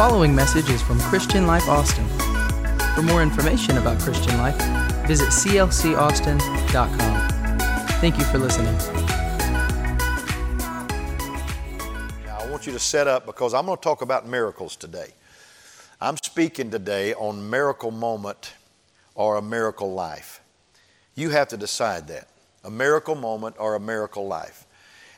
following 0.00 0.34
message 0.34 0.70
is 0.70 0.80
from 0.80 0.98
Christian 0.98 1.46
Life 1.46 1.68
Austin. 1.68 2.08
For 2.94 3.02
more 3.02 3.22
information 3.22 3.76
about 3.76 4.00
Christian 4.00 4.34
Life, 4.38 4.56
visit 5.06 5.28
clcaustin.com. 5.28 7.28
Thank 8.00 8.16
you 8.16 8.24
for 8.24 8.38
listening. 8.38 8.72
Now, 12.24 12.38
I 12.38 12.50
want 12.50 12.66
you 12.66 12.72
to 12.72 12.78
set 12.78 13.08
up 13.08 13.26
because 13.26 13.52
I'm 13.52 13.66
going 13.66 13.76
to 13.76 13.82
talk 13.82 14.00
about 14.00 14.26
miracles 14.26 14.74
today. 14.74 15.08
I'm 16.00 16.16
speaking 16.24 16.70
today 16.70 17.12
on 17.12 17.50
miracle 17.50 17.90
moment 17.90 18.54
or 19.14 19.36
a 19.36 19.42
miracle 19.42 19.92
life. 19.92 20.40
You 21.14 21.28
have 21.28 21.48
to 21.48 21.58
decide 21.58 22.08
that 22.08 22.26
a 22.64 22.70
miracle 22.70 23.16
moment 23.16 23.56
or 23.58 23.74
a 23.74 23.80
miracle 23.80 24.26
life. 24.26 24.64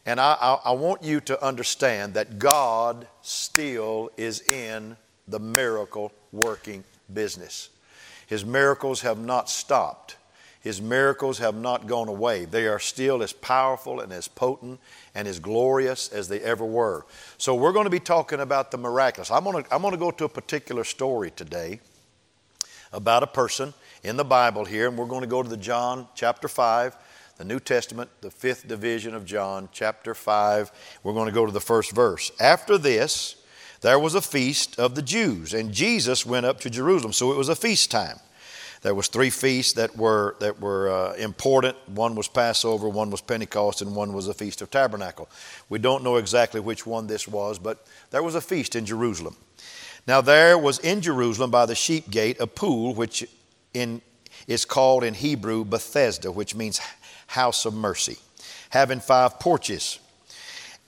And 0.05 0.21
I, 0.21 0.37
I, 0.41 0.59
I, 0.65 0.73
want 0.73 1.05
you 1.05 1.21
to 1.21 1.45
understand 1.45 2.15
that 2.15 2.39
God 2.39 3.07
still 3.23 4.11
is 4.17 4.41
in 4.41 4.97
the 5.29 5.39
miracle 5.39 6.13
working 6.33 6.83
business. 7.13 7.69
His 8.27 8.45
miracles 8.45 9.03
have 9.03 9.19
not 9.19 9.49
stopped. 9.49 10.17
His 10.61 10.81
miracles 10.81 11.39
have 11.39 11.55
not 11.55 11.87
gone 11.87 12.09
away. 12.09 12.45
They 12.45 12.67
are 12.67 12.79
still 12.79 13.23
as 13.23 13.33
powerful 13.33 14.01
and 14.01 14.13
as 14.13 14.27
potent 14.27 14.81
and 15.15 15.29
as 15.29 15.39
glorious 15.39 16.09
as 16.09 16.29
they 16.29 16.41
ever 16.41 16.65
were. 16.65 17.05
So, 17.39 17.55
we're 17.55 17.73
going 17.73 17.87
to 17.87 17.91
be 17.91 18.01
talking 18.01 18.41
about 18.41 18.71
the 18.71 18.79
miraculous. 18.79 19.31
I'm 19.31 19.45
going 19.45 19.63
to, 19.63 19.75
I'm 19.75 19.83
going 19.83 19.93
to 19.93 19.99
go 19.99 20.11
to 20.11 20.25
a 20.25 20.29
particular 20.29 20.85
story 20.85 21.31
today 21.31 21.81
about 22.93 23.23
a 23.23 23.27
person 23.29 23.73
in 24.03 24.17
the 24.17 24.25
Bible 24.25 24.65
here, 24.65 24.89
and 24.89 24.99
we're 24.99 25.07
going 25.07 25.23
to 25.23 25.29
go 25.29 25.43
to 25.43 25.49
the 25.49 25.57
John 25.57 26.09
chapter 26.15 26.49
5 26.49 26.97
the 27.43 27.49
New 27.49 27.59
Testament, 27.59 28.09
the 28.21 28.31
fifth 28.31 28.69
division 28.69 29.17
of 29.17 29.25
John, 29.25 29.69
chapter 29.73 30.15
5. 30.15 30.71
We're 31.03 31.13
going 31.13 31.27
to 31.27 31.33
go 31.33 31.45
to 31.45 31.51
the 31.51 31.61
first 31.61 31.91
verse. 31.91 32.31
After 32.39 32.79
this, 32.79 33.35
there 33.81 33.99
was 33.99 34.15
a 34.15 34.23
feast 34.23 34.79
of 34.79 34.95
the 34.95 35.03
Jews, 35.03 35.53
and 35.53 35.73
Jesus 35.73 36.25
went 36.25 36.47
up 36.47 36.61
to 36.61 36.71
Jerusalem. 36.71 37.13
So 37.13 37.33
it 37.33 37.37
was 37.37 37.49
a 37.49 37.57
feast 37.57 37.91
time. 37.91 38.21
There 38.83 38.95
was 38.95 39.09
three 39.09 39.31
feasts 39.31 39.73
that 39.73 39.97
were 39.97 40.37
that 40.39 40.61
were 40.61 40.89
uh, 40.89 41.15
important. 41.15 41.77
One 41.89 42.15
was 42.15 42.29
Passover, 42.29 42.89
one 42.89 43.11
was 43.11 43.21
Pentecost, 43.21 43.83
and 43.83 43.97
one 43.97 44.13
was 44.13 44.27
the 44.27 44.35
Feast 44.35 44.63
of 44.63 44.71
Tabernacle. 44.71 45.29
We 45.69 45.81
don't 45.81 46.05
know 46.05 46.19
exactly 46.19 46.61
which 46.61 46.87
one 46.87 47.09
this 47.09 47.27
was, 47.27 47.59
but 47.59 47.85
there 48.13 48.23
was 48.23 48.37
a 48.37 48.41
feast 48.41 48.77
in 48.77 48.87
Jerusalem. 48.87 49.35
Now 50.07 50.21
there 50.21 50.57
was 50.57 50.79
in 50.79 51.01
Jerusalem 51.01 51.51
by 51.51 51.67
the 51.67 51.75
sheep 51.75 52.09
gate 52.09 52.39
a 52.39 52.47
pool 52.47 52.95
which 52.95 53.25
in 53.75 54.01
is 54.47 54.65
called 54.65 55.05
in 55.05 55.15
Hebrew 55.15 55.65
Bethesda, 55.65 56.31
which 56.31 56.55
means 56.55 56.81
house 57.33 57.65
of 57.65 57.75
mercy, 57.75 58.19
having 58.71 59.01
five 59.01 59.41
porches. 59.41 59.99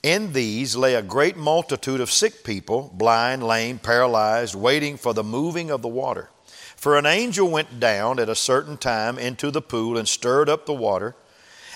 In 0.03 0.33
these 0.33 0.75
lay 0.75 0.93
a 0.93 1.01
great 1.01 1.35
multitude 1.35 1.99
of 1.99 2.11
sick 2.11 2.43
people, 2.43 2.91
blind, 2.93 3.41
lame, 3.41 3.79
paralyzed, 3.79 4.53
waiting 4.53 4.97
for 4.97 5.13
the 5.13 5.23
moving 5.23 5.71
of 5.71 5.81
the 5.81 5.87
water. 5.87 6.29
For 6.75 6.97
an 6.97 7.07
angel 7.07 7.49
went 7.49 7.79
down 7.79 8.19
at 8.19 8.29
a 8.29 8.35
certain 8.35 8.77
time 8.77 9.17
into 9.17 9.49
the 9.49 9.61
pool 9.61 9.97
and 9.97 10.07
stirred 10.07 10.47
up 10.47 10.67
the 10.67 10.73
water. 10.73 11.15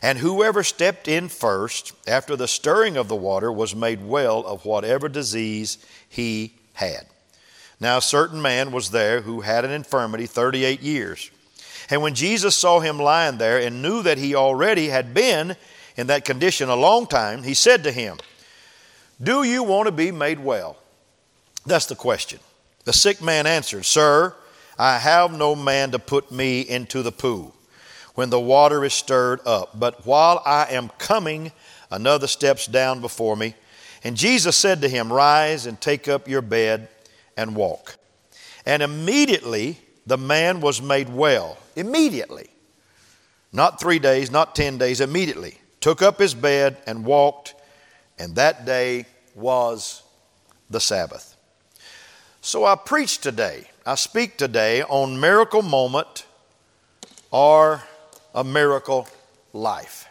And 0.03 0.19
whoever 0.19 0.63
stepped 0.63 1.07
in 1.07 1.29
first, 1.29 1.93
after 2.07 2.35
the 2.35 2.47
stirring 2.47 2.95
of 2.95 3.07
the 3.07 3.15
water, 3.15 3.51
was 3.51 3.75
made 3.75 4.05
well 4.05 4.45
of 4.45 4.65
whatever 4.65 5.09
disease 5.09 5.79
he 6.07 6.53
had. 6.73 7.07
Now, 7.79 7.97
a 7.97 8.01
certain 8.01 8.41
man 8.41 8.71
was 8.71 8.91
there 8.91 9.21
who 9.21 9.41
had 9.41 9.65
an 9.65 9.71
infirmity 9.71 10.27
38 10.27 10.81
years. 10.81 11.31
And 11.89 12.01
when 12.01 12.13
Jesus 12.13 12.55
saw 12.55 12.79
him 12.79 12.99
lying 12.99 13.37
there 13.37 13.59
and 13.59 13.81
knew 13.81 14.03
that 14.03 14.17
he 14.17 14.35
already 14.35 14.87
had 14.87 15.13
been 15.13 15.55
in 15.97 16.07
that 16.07 16.25
condition 16.25 16.69
a 16.69 16.75
long 16.75 17.07
time, 17.07 17.43
he 17.43 17.53
said 17.53 17.83
to 17.83 17.91
him, 17.91 18.17
Do 19.21 19.43
you 19.43 19.63
want 19.63 19.87
to 19.87 19.91
be 19.91 20.11
made 20.11 20.39
well? 20.39 20.77
That's 21.65 21.87
the 21.87 21.95
question. 21.95 22.39
The 22.85 22.93
sick 22.93 23.21
man 23.21 23.47
answered, 23.47 23.85
Sir, 23.85 24.35
I 24.77 24.97
have 24.97 25.37
no 25.37 25.55
man 25.55 25.91
to 25.91 25.99
put 25.99 26.31
me 26.31 26.61
into 26.61 27.01
the 27.01 27.11
pool 27.11 27.55
when 28.15 28.29
the 28.29 28.39
water 28.39 28.85
is 28.85 28.93
stirred 28.93 29.41
up. 29.45 29.77
But 29.77 30.05
while 30.05 30.41
I 30.45 30.67
am 30.71 30.89
coming, 30.97 31.51
another 31.91 32.27
steps 32.27 32.65
down 32.65 33.01
before 33.01 33.35
me. 33.35 33.55
And 34.03 34.15
Jesus 34.15 34.55
said 34.55 34.81
to 34.81 34.89
him, 34.89 35.11
Rise 35.11 35.65
and 35.65 35.79
take 35.81 36.07
up 36.07 36.27
your 36.27 36.41
bed 36.41 36.87
and 37.35 37.55
walk. 37.55 37.97
And 38.65 38.81
immediately 38.81 39.79
the 40.05 40.17
man 40.17 40.61
was 40.61 40.81
made 40.81 41.09
well 41.09 41.57
immediately. 41.75 42.49
Not 43.51 43.79
three 43.79 43.99
days, 43.99 44.31
not 44.31 44.55
ten 44.55 44.77
days, 44.77 45.01
immediately. 45.01 45.57
Took 45.81 46.01
up 46.01 46.19
his 46.19 46.33
bed 46.33 46.77
and 46.85 47.05
walked, 47.05 47.55
and 48.17 48.35
that 48.35 48.65
day 48.65 49.05
was 49.35 50.03
the 50.69 50.79
Sabbath. 50.79 51.35
So 52.41 52.65
I 52.65 52.75
preach 52.75 53.19
today, 53.19 53.69
I 53.85 53.95
speak 53.95 54.37
today 54.37 54.83
on 54.83 55.19
miracle 55.19 55.61
moment 55.61 56.25
or 57.31 57.83
a 58.33 58.43
miracle 58.43 59.07
life. 59.53 60.07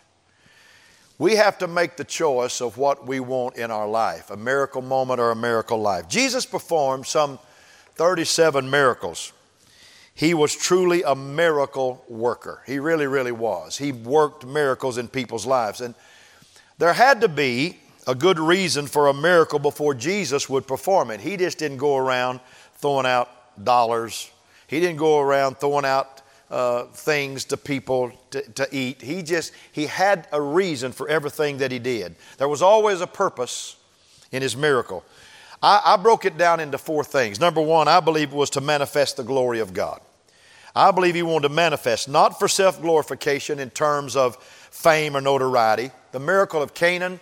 We 1.18 1.34
have 1.36 1.58
to 1.58 1.66
make 1.66 1.96
the 1.96 2.04
choice 2.04 2.60
of 2.60 2.76
what 2.76 3.06
we 3.06 3.18
want 3.18 3.56
in 3.56 3.70
our 3.70 3.88
life 3.88 4.30
a 4.30 4.36
miracle 4.36 4.82
moment 4.82 5.20
or 5.20 5.30
a 5.30 5.36
miracle 5.36 5.78
life. 5.78 6.08
Jesus 6.08 6.46
performed 6.46 7.06
some 7.06 7.38
37 7.96 8.70
miracles 8.70 9.32
he 10.18 10.34
was 10.34 10.56
truly 10.56 11.04
a 11.04 11.14
miracle 11.14 12.04
worker. 12.08 12.64
He 12.66 12.80
really, 12.80 13.06
really 13.06 13.30
was. 13.30 13.78
He 13.78 13.92
worked 13.92 14.44
miracles 14.44 14.98
in 14.98 15.06
people's 15.06 15.46
lives. 15.46 15.80
And 15.80 15.94
there 16.76 16.92
had 16.92 17.20
to 17.20 17.28
be 17.28 17.78
a 18.04 18.16
good 18.16 18.40
reason 18.40 18.88
for 18.88 19.06
a 19.06 19.14
miracle 19.14 19.60
before 19.60 19.94
Jesus 19.94 20.48
would 20.48 20.66
perform 20.66 21.12
it. 21.12 21.20
He 21.20 21.36
just 21.36 21.56
didn't 21.58 21.76
go 21.76 21.96
around 21.96 22.40
throwing 22.78 23.06
out 23.06 23.30
dollars, 23.62 24.28
he 24.66 24.80
didn't 24.80 24.98
go 24.98 25.20
around 25.20 25.58
throwing 25.58 25.84
out 25.84 26.22
uh, 26.50 26.86
things 26.86 27.44
to 27.44 27.56
people 27.56 28.10
to, 28.32 28.42
to 28.54 28.68
eat. 28.72 29.00
He 29.00 29.22
just, 29.22 29.52
he 29.70 29.86
had 29.86 30.26
a 30.32 30.42
reason 30.42 30.90
for 30.90 31.08
everything 31.08 31.58
that 31.58 31.70
he 31.70 31.78
did. 31.78 32.16
There 32.38 32.48
was 32.48 32.60
always 32.60 33.00
a 33.00 33.06
purpose 33.06 33.76
in 34.32 34.42
his 34.42 34.56
miracle. 34.56 35.04
I, 35.62 35.80
I 35.84 35.96
broke 35.96 36.24
it 36.24 36.36
down 36.36 36.58
into 36.58 36.76
four 36.76 37.04
things. 37.04 37.38
Number 37.38 37.60
one, 37.60 37.86
I 37.86 38.00
believe 38.00 38.32
it 38.32 38.36
was 38.36 38.50
to 38.50 38.60
manifest 38.60 39.16
the 39.16 39.22
glory 39.22 39.60
of 39.60 39.72
God. 39.72 40.00
I 40.74 40.90
believe 40.90 41.14
he 41.14 41.22
wanted 41.22 41.48
to 41.48 41.54
manifest, 41.54 42.08
not 42.08 42.38
for 42.38 42.48
self 42.48 42.80
glorification 42.80 43.58
in 43.58 43.70
terms 43.70 44.16
of 44.16 44.36
fame 44.70 45.16
or 45.16 45.20
notoriety. 45.20 45.90
The 46.12 46.20
miracle 46.20 46.62
of 46.62 46.74
Cana 46.74 47.18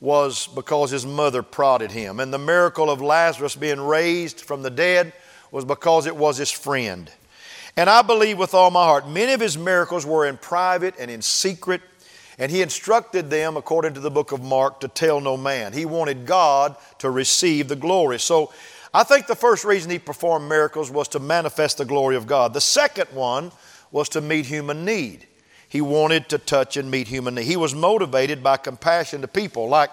was 0.00 0.46
because 0.48 0.90
his 0.90 1.06
mother 1.06 1.42
prodded 1.42 1.90
him. 1.90 2.20
And 2.20 2.32
the 2.32 2.38
miracle 2.38 2.90
of 2.90 3.00
Lazarus 3.00 3.56
being 3.56 3.80
raised 3.80 4.40
from 4.40 4.62
the 4.62 4.70
dead 4.70 5.12
was 5.50 5.64
because 5.64 6.06
it 6.06 6.16
was 6.16 6.36
his 6.36 6.50
friend. 6.50 7.10
And 7.76 7.90
I 7.90 8.02
believe 8.02 8.38
with 8.38 8.54
all 8.54 8.70
my 8.70 8.84
heart, 8.84 9.08
many 9.08 9.32
of 9.32 9.40
his 9.40 9.58
miracles 9.58 10.06
were 10.06 10.26
in 10.26 10.36
private 10.36 10.94
and 10.98 11.10
in 11.10 11.22
secret. 11.22 11.80
And 12.38 12.50
he 12.50 12.62
instructed 12.62 13.30
them, 13.30 13.56
according 13.56 13.94
to 13.94 14.00
the 14.00 14.10
book 14.10 14.32
of 14.32 14.42
Mark, 14.42 14.80
to 14.80 14.88
tell 14.88 15.20
no 15.20 15.36
man. 15.36 15.72
He 15.72 15.86
wanted 15.86 16.26
God 16.26 16.76
to 16.98 17.10
receive 17.10 17.68
the 17.68 17.76
glory. 17.76 18.18
So 18.18 18.52
I 18.96 19.02
think 19.02 19.26
the 19.26 19.34
first 19.34 19.64
reason 19.64 19.90
he 19.90 19.98
performed 19.98 20.48
miracles 20.48 20.88
was 20.88 21.08
to 21.08 21.18
manifest 21.18 21.78
the 21.78 21.84
glory 21.84 22.14
of 22.14 22.28
God. 22.28 22.54
The 22.54 22.60
second 22.60 23.08
one 23.12 23.50
was 23.90 24.08
to 24.10 24.20
meet 24.20 24.46
human 24.46 24.84
need. 24.84 25.26
He 25.68 25.80
wanted 25.80 26.28
to 26.28 26.38
touch 26.38 26.76
and 26.76 26.88
meet 26.88 27.08
human 27.08 27.34
need. 27.34 27.46
He 27.46 27.56
was 27.56 27.74
motivated 27.74 28.40
by 28.40 28.56
compassion 28.56 29.20
to 29.22 29.28
people, 29.28 29.68
like 29.68 29.90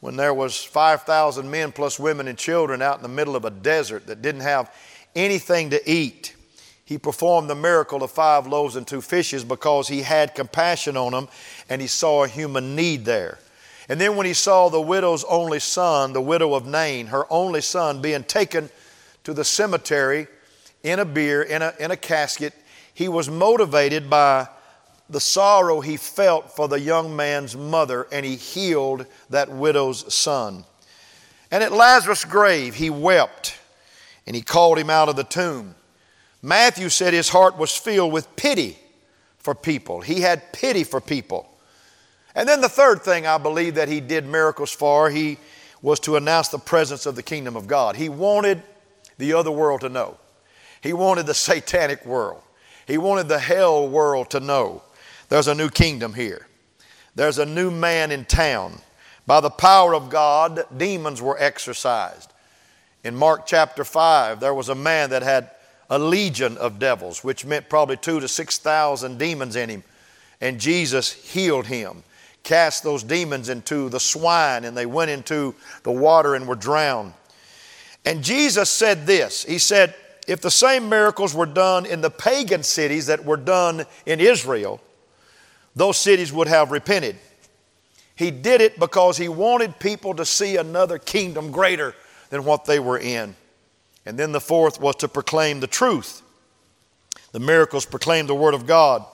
when 0.00 0.16
there 0.16 0.34
was 0.34 0.62
5,000 0.62 1.50
men 1.50 1.72
plus 1.72 1.98
women 1.98 2.28
and 2.28 2.36
children 2.36 2.82
out 2.82 2.98
in 2.98 3.02
the 3.02 3.08
middle 3.08 3.34
of 3.34 3.46
a 3.46 3.50
desert 3.50 4.06
that 4.08 4.20
didn't 4.20 4.42
have 4.42 4.70
anything 5.16 5.70
to 5.70 5.90
eat. 5.90 6.36
He 6.84 6.98
performed 6.98 7.48
the 7.48 7.54
miracle 7.54 8.02
of 8.02 8.10
five 8.10 8.46
loaves 8.46 8.76
and 8.76 8.86
two 8.86 9.00
fishes 9.00 9.42
because 9.42 9.88
he 9.88 10.02
had 10.02 10.34
compassion 10.34 10.98
on 10.98 11.12
them 11.12 11.28
and 11.70 11.80
he 11.80 11.86
saw 11.86 12.24
a 12.24 12.28
human 12.28 12.76
need 12.76 13.06
there. 13.06 13.38
And 13.88 14.00
then 14.00 14.16
when 14.16 14.26
he 14.26 14.34
saw 14.34 14.68
the 14.68 14.80
widow's 14.80 15.24
only 15.24 15.60
son, 15.60 16.12
the 16.12 16.20
widow 16.20 16.54
of 16.54 16.66
Nain, 16.66 17.06
her 17.06 17.24
only 17.30 17.60
son, 17.60 18.02
being 18.02 18.24
taken 18.24 18.68
to 19.24 19.32
the 19.32 19.44
cemetery 19.44 20.26
in 20.82 20.98
a 20.98 21.04
bier, 21.04 21.42
in 21.42 21.62
a, 21.62 21.74
in 21.80 21.90
a 21.90 21.96
casket, 21.96 22.52
he 22.92 23.08
was 23.08 23.30
motivated 23.30 24.10
by 24.10 24.48
the 25.08 25.20
sorrow 25.20 25.80
he 25.80 25.96
felt 25.96 26.54
for 26.54 26.68
the 26.68 26.78
young 26.78 27.16
man's 27.16 27.56
mother, 27.56 28.06
and 28.12 28.26
he 28.26 28.36
healed 28.36 29.06
that 29.30 29.48
widow's 29.48 30.12
son. 30.12 30.64
And 31.50 31.62
at 31.64 31.72
Lazarus' 31.72 32.26
grave, 32.26 32.74
he 32.74 32.90
wept 32.90 33.58
and 34.26 34.36
he 34.36 34.42
called 34.42 34.78
him 34.78 34.90
out 34.90 35.08
of 35.08 35.16
the 35.16 35.24
tomb. 35.24 35.74
Matthew 36.42 36.90
said 36.90 37.14
his 37.14 37.30
heart 37.30 37.56
was 37.56 37.74
filled 37.74 38.12
with 38.12 38.36
pity 38.36 38.78
for 39.38 39.54
people. 39.54 40.02
He 40.02 40.20
had 40.20 40.52
pity 40.52 40.84
for 40.84 41.00
people. 41.00 41.47
And 42.34 42.48
then 42.48 42.60
the 42.60 42.68
third 42.68 43.02
thing 43.02 43.26
I 43.26 43.38
believe 43.38 43.74
that 43.74 43.88
he 43.88 44.00
did 44.00 44.26
miracles 44.26 44.72
for, 44.72 45.10
he 45.10 45.38
was 45.82 46.00
to 46.00 46.16
announce 46.16 46.48
the 46.48 46.58
presence 46.58 47.06
of 47.06 47.16
the 47.16 47.22
kingdom 47.22 47.56
of 47.56 47.66
God. 47.66 47.96
He 47.96 48.08
wanted 48.08 48.62
the 49.16 49.32
other 49.32 49.50
world 49.50 49.80
to 49.82 49.88
know. 49.88 50.16
He 50.80 50.92
wanted 50.92 51.26
the 51.26 51.34
satanic 51.34 52.04
world. 52.06 52.42
He 52.86 52.98
wanted 52.98 53.28
the 53.28 53.38
hell 53.38 53.88
world 53.88 54.30
to 54.30 54.40
know 54.40 54.82
there's 55.28 55.48
a 55.48 55.54
new 55.54 55.68
kingdom 55.68 56.14
here. 56.14 56.46
There's 57.14 57.38
a 57.38 57.46
new 57.46 57.70
man 57.70 58.10
in 58.10 58.24
town. 58.24 58.80
By 59.26 59.40
the 59.40 59.50
power 59.50 59.94
of 59.94 60.08
God, 60.08 60.64
demons 60.76 61.20
were 61.20 61.36
exorcised. 61.38 62.32
In 63.04 63.14
Mark 63.14 63.46
chapter 63.46 63.84
5, 63.84 64.40
there 64.40 64.54
was 64.54 64.68
a 64.68 64.74
man 64.74 65.10
that 65.10 65.22
had 65.22 65.50
a 65.90 65.98
legion 65.98 66.56
of 66.56 66.78
devils, 66.78 67.22
which 67.22 67.44
meant 67.44 67.68
probably 67.68 67.96
two 67.96 68.20
to 68.20 68.28
6,000 68.28 69.18
demons 69.18 69.56
in 69.56 69.68
him. 69.68 69.84
And 70.40 70.60
Jesus 70.60 71.12
healed 71.12 71.66
him, 71.66 72.04
cast 72.48 72.82
those 72.82 73.02
demons 73.02 73.50
into 73.50 73.90
the 73.90 74.00
swine, 74.00 74.64
and 74.64 74.74
they 74.74 74.86
went 74.86 75.10
into 75.10 75.54
the 75.82 75.92
water 75.92 76.34
and 76.34 76.48
were 76.48 76.56
drowned. 76.56 77.12
And 78.06 78.24
Jesus 78.24 78.70
said 78.70 79.06
this 79.06 79.44
He 79.44 79.58
said, 79.58 79.94
If 80.26 80.40
the 80.40 80.50
same 80.50 80.88
miracles 80.88 81.34
were 81.34 81.46
done 81.46 81.84
in 81.84 82.00
the 82.00 82.10
pagan 82.10 82.62
cities 82.62 83.06
that 83.06 83.24
were 83.24 83.36
done 83.36 83.84
in 84.06 84.18
Israel, 84.18 84.80
those 85.76 85.98
cities 85.98 86.32
would 86.32 86.48
have 86.48 86.70
repented. 86.70 87.16
He 88.16 88.30
did 88.30 88.62
it 88.62 88.80
because 88.80 89.18
he 89.18 89.28
wanted 89.28 89.78
people 89.78 90.14
to 90.14 90.24
see 90.24 90.56
another 90.56 90.98
kingdom 90.98 91.52
greater 91.52 91.94
than 92.30 92.44
what 92.44 92.64
they 92.64 92.80
were 92.80 92.98
in. 92.98 93.36
And 94.06 94.18
then 94.18 94.32
the 94.32 94.40
fourth 94.40 94.80
was 94.80 94.96
to 94.96 95.08
proclaim 95.08 95.60
the 95.60 95.66
truth. 95.66 96.22
The 97.32 97.40
miracles 97.40 97.84
proclaimed 97.84 98.28
the 98.28 98.34
Word 98.34 98.54
of 98.54 98.66
God, 98.66 99.04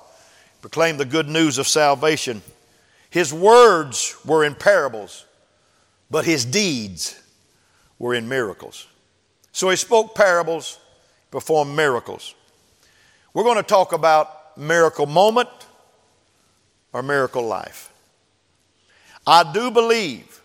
proclaimed 0.63 1.01
the 1.01 1.05
good 1.05 1.29
news 1.29 1.59
of 1.59 1.67
salvation. 1.67 2.41
His 3.15 3.33
words 3.33 4.17
were 4.25 4.43
in 4.43 4.57
parables, 4.57 5.25
but 6.11 6.25
his 6.25 6.45
deeds 6.45 7.15
were 7.97 8.13
in 8.13 8.29
miracles. 8.29 8.89
So 9.53 9.71
he 9.71 9.77
spoke 9.77 10.17
parables, 10.17 10.81
performed 11.31 11.77
miracles. 11.77 12.35
We're 13.33 13.45
going 13.45 13.59
to 13.59 13.63
talk 13.63 13.93
about 13.93 14.59
miracle 14.59 15.07
moment 15.07 15.49
or 16.93 17.05
miracle 17.05 17.47
life. 17.47 17.93
I 19.25 19.53
do 19.53 19.71
believe 19.71 20.43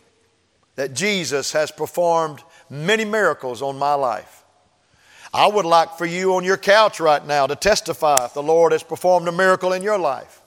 that 0.76 0.94
Jesus 0.94 1.52
has 1.54 1.72
performed 1.72 2.44
many 2.70 3.04
miracles 3.04 3.64
on 3.64 3.80
my 3.80 3.96
life. 3.96 4.44
I 5.34 5.48
would 5.48 5.66
like 5.66 5.98
for 5.98 6.06
you 6.06 6.36
on 6.36 6.44
your 6.44 6.58
couch 6.58 7.00
right 7.00 7.26
now 7.26 7.48
to 7.48 7.56
testify 7.56 8.26
if 8.26 8.36
the 8.36 8.44
Lord 8.44 8.74
has 8.74 8.84
performed 8.84 9.28
a 9.28 9.32
miracle 9.32 9.74
in 9.74 9.82
your 9.82 9.98
life. 9.98 10.44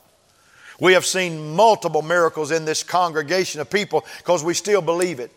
We 0.82 0.94
have 0.94 1.06
seen 1.06 1.54
multiple 1.54 2.02
miracles 2.02 2.50
in 2.50 2.64
this 2.64 2.82
congregation 2.82 3.60
of 3.60 3.70
people 3.70 4.04
because 4.18 4.42
we 4.42 4.52
still 4.52 4.82
believe 4.82 5.20
it. 5.20 5.30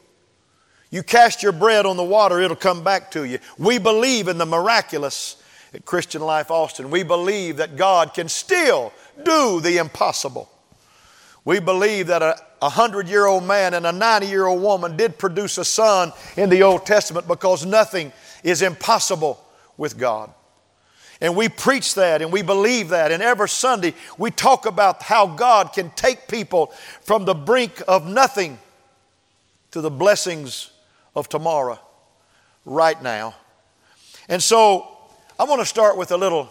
You 0.89 1.03
cast 1.03 1.43
your 1.43 1.51
bread 1.51 1.85
on 1.85 1.97
the 1.97 2.03
water, 2.03 2.41
it'll 2.41 2.55
come 2.55 2.83
back 2.83 3.11
to 3.11 3.25
you. 3.25 3.37
We 3.59 3.77
believe 3.77 4.27
in 4.27 4.39
the 4.39 4.47
miraculous 4.47 5.37
at 5.71 5.85
Christian 5.85 6.23
Life 6.23 6.49
Austin. 6.49 6.89
We 6.89 7.03
believe 7.03 7.57
that 7.57 7.75
God 7.75 8.15
can 8.15 8.27
still 8.27 8.91
do 9.23 9.61
the 9.61 9.77
impossible. 9.77 10.49
We 11.43 11.59
believe 11.59 12.07
that 12.07 12.23
a, 12.23 12.41
a 12.63 12.69
hundred 12.69 13.07
year 13.07 13.27
old 13.27 13.43
man 13.43 13.75
and 13.75 13.85
a 13.85 13.91
90 13.91 14.25
year 14.25 14.47
old 14.47 14.63
woman 14.63 14.97
did 14.97 15.19
produce 15.19 15.59
a 15.59 15.65
son 15.65 16.11
in 16.37 16.49
the 16.49 16.63
Old 16.63 16.87
Testament 16.87 17.27
because 17.27 17.67
nothing 17.67 18.11
is 18.43 18.63
impossible 18.63 19.45
with 19.77 19.95
God. 19.99 20.33
And 21.21 21.35
we 21.35 21.49
preach 21.49 21.95
that 21.95 22.21
and 22.21 22.31
we 22.31 22.41
believe 22.41 22.89
that. 22.89 23.11
And 23.11 23.23
every 23.23 23.49
Sunday 23.49 23.93
we 24.17 24.31
talk 24.31 24.65
about 24.65 25.01
how 25.01 25.27
God 25.27 25.73
can 25.73 25.89
take 25.91 26.27
people 26.27 26.67
from 27.01 27.25
the 27.25 27.33
brink 27.33 27.81
of 27.87 28.05
nothing 28.05 28.59
to 29.71 29.81
the 29.81 29.91
blessings 29.91 30.71
of 31.15 31.29
tomorrow, 31.29 31.79
right 32.65 33.01
now. 33.01 33.35
And 34.27 34.41
so 34.41 34.87
I 35.39 35.43
want 35.45 35.61
to 35.61 35.65
start 35.65 35.97
with 35.97 36.11
a 36.11 36.17
little 36.17 36.49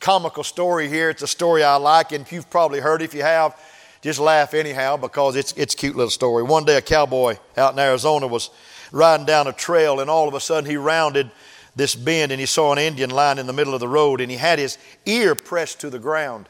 comical 0.00 0.44
story 0.44 0.88
here. 0.88 1.10
It's 1.10 1.22
a 1.22 1.26
story 1.26 1.64
I 1.64 1.76
like, 1.76 2.12
and 2.12 2.30
you've 2.30 2.50
probably 2.50 2.80
heard. 2.80 3.02
If 3.02 3.14
you 3.14 3.22
have, 3.22 3.58
just 4.02 4.20
laugh 4.20 4.54
anyhow 4.54 4.96
because 4.96 5.34
it's, 5.34 5.52
it's 5.52 5.74
a 5.74 5.76
cute 5.76 5.96
little 5.96 6.10
story. 6.10 6.42
One 6.42 6.64
day, 6.64 6.76
a 6.76 6.82
cowboy 6.82 7.36
out 7.56 7.72
in 7.72 7.78
Arizona 7.78 8.26
was 8.26 8.50
riding 8.92 9.26
down 9.26 9.46
a 9.46 9.52
trail, 9.52 10.00
and 10.00 10.10
all 10.10 10.28
of 10.28 10.34
a 10.34 10.40
sudden, 10.40 10.68
he 10.68 10.76
rounded 10.76 11.30
this 11.76 11.94
bend 11.94 12.32
and 12.32 12.40
he 12.40 12.46
saw 12.46 12.72
an 12.72 12.78
Indian 12.78 13.10
lying 13.10 13.38
in 13.38 13.46
the 13.46 13.52
middle 13.52 13.74
of 13.74 13.80
the 13.80 13.88
road, 13.88 14.20
and 14.20 14.30
he 14.30 14.36
had 14.36 14.58
his 14.58 14.78
ear 15.06 15.34
pressed 15.34 15.80
to 15.80 15.90
the 15.90 15.98
ground. 15.98 16.48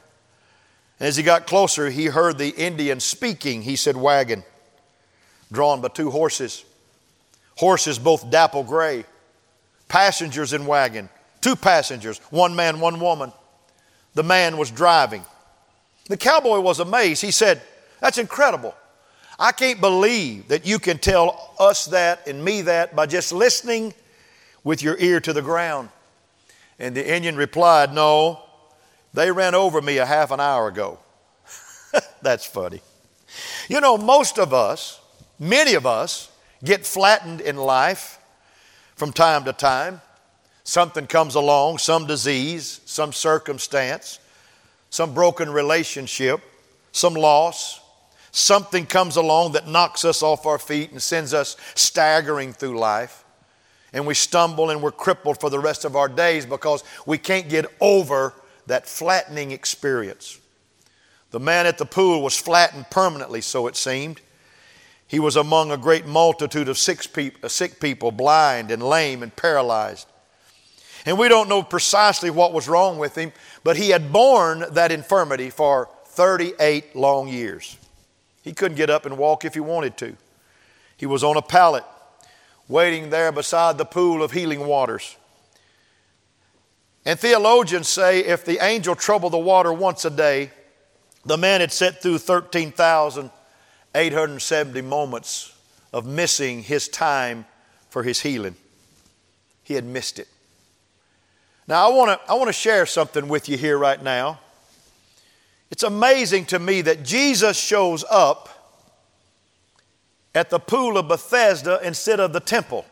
And 0.99 1.09
as 1.09 1.17
he 1.17 1.23
got 1.23 1.47
closer, 1.47 1.91
he 1.91 2.07
heard 2.07 2.39
the 2.39 2.51
Indian 2.51 3.01
speaking. 3.01 3.63
He 3.63 3.77
said, 3.77 3.97
Wagon, 3.97 4.45
drawn 5.51 5.81
by 5.81 5.89
two 5.89 6.11
horses. 6.11 6.65
Horses 7.57 7.99
both 7.99 8.31
dapple 8.31 8.65
gray. 8.65 9.05
Passengers 9.89 10.53
in 10.53 10.67
wagon. 10.67 11.09
Two 11.41 11.57
passengers, 11.57 12.19
one 12.31 12.57
man, 12.57 12.81
one 12.81 13.01
woman. 13.01 13.33
The 14.15 14.23
man 14.23 14.57
was 14.57 14.71
driving. 14.71 15.25
The 16.09 16.17
cowboy 16.17 16.61
was 16.61 16.81
amazed. 16.81 17.23
He 17.23 17.31
said, 17.31 17.61
That's 18.01 18.19
incredible. 18.19 18.75
I 19.39 19.53
can't 19.53 19.81
believe 19.81 20.49
that 20.49 20.67
you 20.67 20.79
can 20.79 20.99
tell 20.99 21.55
us 21.59 21.87
that 21.87 22.27
and 22.27 22.45
me 22.45 22.63
that 22.63 22.95
by 22.95 23.07
just 23.07 23.33
listening 23.33 23.93
with 24.65 24.83
your 24.83 24.99
ear 24.99 25.21
to 25.21 25.33
the 25.33 25.43
ground. 25.43 25.91
And 26.79 26.97
the 26.97 27.15
Indian 27.15 27.37
replied, 27.37 27.93
No, 27.93 28.43
they 29.13 29.31
ran 29.31 29.55
over 29.55 29.81
me 29.81 29.99
a 29.99 30.07
half 30.07 30.33
an 30.33 30.41
hour 30.41 30.67
ago. 30.67 30.99
That's 32.23 32.45
funny. 32.45 32.81
You 33.69 33.81
know, 33.81 33.97
most 33.97 34.39
of 34.39 34.53
us, 34.53 35.01
many 35.39 35.75
of 35.75 35.87
us, 35.87 36.31
get 36.65 36.85
flattened 36.85 37.41
in 37.41 37.57
life 37.57 38.19
from 38.97 39.13
time 39.13 39.45
to 39.45 39.53
time. 39.53 40.01
Something 40.65 41.07
comes 41.07 41.35
along, 41.35 41.79
some 41.79 42.07
disease, 42.07 42.81
some 42.87 43.13
circumstance 43.13 44.19
some 44.95 45.13
broken 45.13 45.51
relationship, 45.51 46.41
some 46.93 47.15
loss, 47.15 47.81
something 48.31 48.87
comes 48.87 49.17
along 49.17 49.51
that 49.51 49.67
knocks 49.67 50.05
us 50.05 50.23
off 50.23 50.47
our 50.47 50.57
feet 50.57 50.93
and 50.93 51.03
sends 51.03 51.35
us 51.35 51.57
staggering 51.75 52.53
through 52.53 52.79
life. 52.79 53.24
And 53.95 54.07
we 54.07 54.13
stumble 54.13 54.69
and 54.69 54.83
we're 54.83 54.93
crippled 54.93 55.41
for 55.41 55.49
the 55.49 55.61
rest 55.61 55.87
of 55.87 55.97
our 55.97 56.09
days 56.09 56.45
because 56.45 56.85
we 57.07 57.17
can't 57.17 57.49
get 57.49 57.65
over 57.81 58.35
that 58.67 58.87
flattening 58.87 59.53
experience. 59.53 60.39
The 61.31 61.41
man 61.41 61.67
at 61.67 61.79
the 61.79 61.87
pool 61.87 62.21
was 62.21 62.39
flattened 62.39 62.91
permanently, 62.91 63.41
so 63.41 63.67
it 63.67 63.77
seemed. 63.77 64.21
He 65.07 65.21
was 65.21 65.37
among 65.37 65.71
a 65.71 65.77
great 65.77 66.07
multitude 66.07 66.69
of 66.69 66.77
uh, 66.77 67.49
sick 67.49 67.81
people, 67.81 68.11
blind 68.11 68.71
and 68.71 68.83
lame 68.83 69.23
and 69.23 69.35
paralyzed. 69.35 70.09
And 71.07 71.19
we 71.19 71.29
don't 71.29 71.49
know 71.49 71.63
precisely 71.63 72.31
what 72.31 72.53
was 72.53 72.69
wrong 72.69 72.99
with 72.99 73.17
him, 73.17 73.33
but 73.63 73.77
he 73.77 73.91
had 73.91 74.13
borne 74.13 74.65
that 74.73 74.91
infirmity 74.91 75.51
for 75.51 75.89
38 76.07 76.97
long 76.97 77.29
years. 77.29 77.77
He 78.43 78.53
couldn't 78.53 78.77
get 78.77 78.91
up 78.91 79.07
and 79.07 79.19
walk 79.19 79.45
if 79.45 79.55
he 79.55 79.61
wanted 79.61 79.97
to. 79.99 80.17
He 80.97 81.07
was 81.07 81.23
on 81.23 81.37
a 81.37 81.43
pallet, 81.43 81.85
waiting 82.69 83.11
there 83.11 83.33
beside 83.33 83.77
the 83.79 83.85
pool 83.85 84.23
of 84.23 84.31
healing 84.33 84.67
waters. 84.67 85.17
And 87.05 87.19
theologians 87.19 87.89
say 87.89 88.21
if 88.21 88.45
the 88.45 88.65
angel 88.65 88.95
troubled 88.95 89.33
the 89.33 89.39
water 89.39 89.73
once 89.73 90.05
a 90.05 90.11
day, 90.11 90.53
the 91.25 91.37
man 91.37 91.61
had 91.61 91.73
sat 91.73 92.01
through 92.03 92.19
13,870 92.19 94.83
moments 94.83 95.53
of 95.93 96.07
missing 96.07 96.63
his 96.63 96.89
time 96.89 97.45
for 97.91 98.03
his 98.03 98.21
healing. 98.21 98.57
He 99.63 99.75
had 99.75 99.85
missed 99.85 100.19
it. 100.19 100.27
Now, 101.67 101.91
I 101.91 101.95
want 101.95 102.11
to 102.11 102.21
I 102.31 102.35
want 102.35 102.49
to 102.49 102.53
share 102.53 102.85
something 102.85 103.29
with 103.29 103.49
you 103.49 103.57
here 103.57 103.79
right 103.79 104.03
now. 104.03 104.39
It's 105.71 105.83
amazing 105.83 106.45
to 106.47 106.59
me 106.59 106.83
that 106.83 107.03
Jesus 107.03 107.57
shows 107.57 108.05
up 108.11 108.51
at 110.35 110.51
the 110.51 110.59
pool 110.59 110.99
of 110.99 111.09
Bethesda 111.09 111.81
instead 111.83 112.21
of 112.21 112.33
the 112.33 112.41
temple 112.41 112.85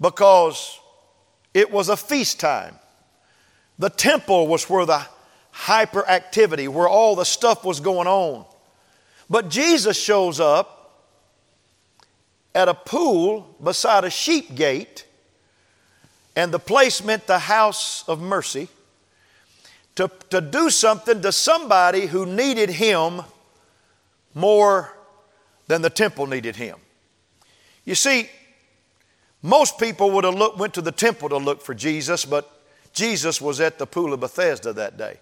because 0.00 0.78
it 1.54 1.70
was 1.70 1.88
a 1.88 1.96
feast 1.96 2.40
time. 2.40 2.76
The 3.78 3.90
temple 3.90 4.46
was 4.46 4.68
where 4.68 4.84
the 4.84 5.06
hyperactivity, 5.54 6.68
where 6.68 6.88
all 6.88 7.16
the 7.16 7.24
stuff 7.24 7.64
was 7.64 7.80
going 7.80 8.06
on. 8.06 8.44
But 9.28 9.48
Jesus 9.48 9.98
shows 9.98 10.40
up 10.40 11.06
at 12.54 12.68
a 12.68 12.74
pool 12.74 13.56
beside 13.62 14.04
a 14.04 14.10
sheep 14.10 14.54
gate 14.54 15.06
and 16.36 16.52
the 16.52 16.58
place 16.58 17.02
meant 17.02 17.26
the 17.26 17.38
house 17.38 18.04
of 18.08 18.20
mercy, 18.20 18.68
to, 19.96 20.10
to 20.30 20.40
do 20.40 20.70
something 20.70 21.20
to 21.22 21.32
somebody 21.32 22.06
who 22.06 22.24
needed 22.24 22.70
him 22.70 23.22
more 24.34 24.96
than 25.70 25.82
the 25.82 25.90
temple 25.90 26.26
needed 26.26 26.56
him. 26.56 26.76
You 27.84 27.94
see, 27.94 28.28
most 29.40 29.78
people 29.78 30.10
would 30.10 30.24
have 30.24 30.34
looked, 30.34 30.58
went 30.58 30.74
to 30.74 30.82
the 30.82 30.90
temple 30.90 31.28
to 31.28 31.36
look 31.36 31.62
for 31.62 31.74
Jesus, 31.74 32.24
but 32.24 32.50
Jesus 32.92 33.40
was 33.40 33.60
at 33.60 33.78
the 33.78 33.86
pool 33.86 34.12
of 34.12 34.18
Bethesda 34.18 34.72
that 34.72 34.98
day. 34.98 35.20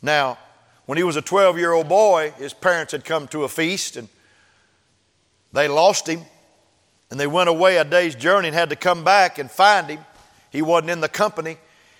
Now, 0.00 0.38
when 0.86 0.98
he 0.98 1.02
was 1.02 1.16
a 1.16 1.20
12 1.20 1.58
year 1.58 1.72
old 1.72 1.88
boy, 1.88 2.32
his 2.38 2.54
parents 2.54 2.92
had 2.92 3.04
come 3.04 3.26
to 3.28 3.42
a 3.42 3.48
feast 3.48 3.96
and 3.96 4.08
they 5.52 5.66
lost 5.66 6.08
him. 6.08 6.20
And 7.10 7.18
they 7.18 7.26
went 7.26 7.48
away 7.48 7.76
a 7.76 7.84
day's 7.84 8.14
journey 8.14 8.48
and 8.48 8.54
had 8.54 8.70
to 8.70 8.76
come 8.76 9.02
back 9.02 9.38
and 9.38 9.50
find 9.50 9.88
him. 9.88 9.98
He 10.50 10.62
wasn't 10.62 10.90
in 10.90 11.00
the 11.00 11.08
company. 11.08 11.58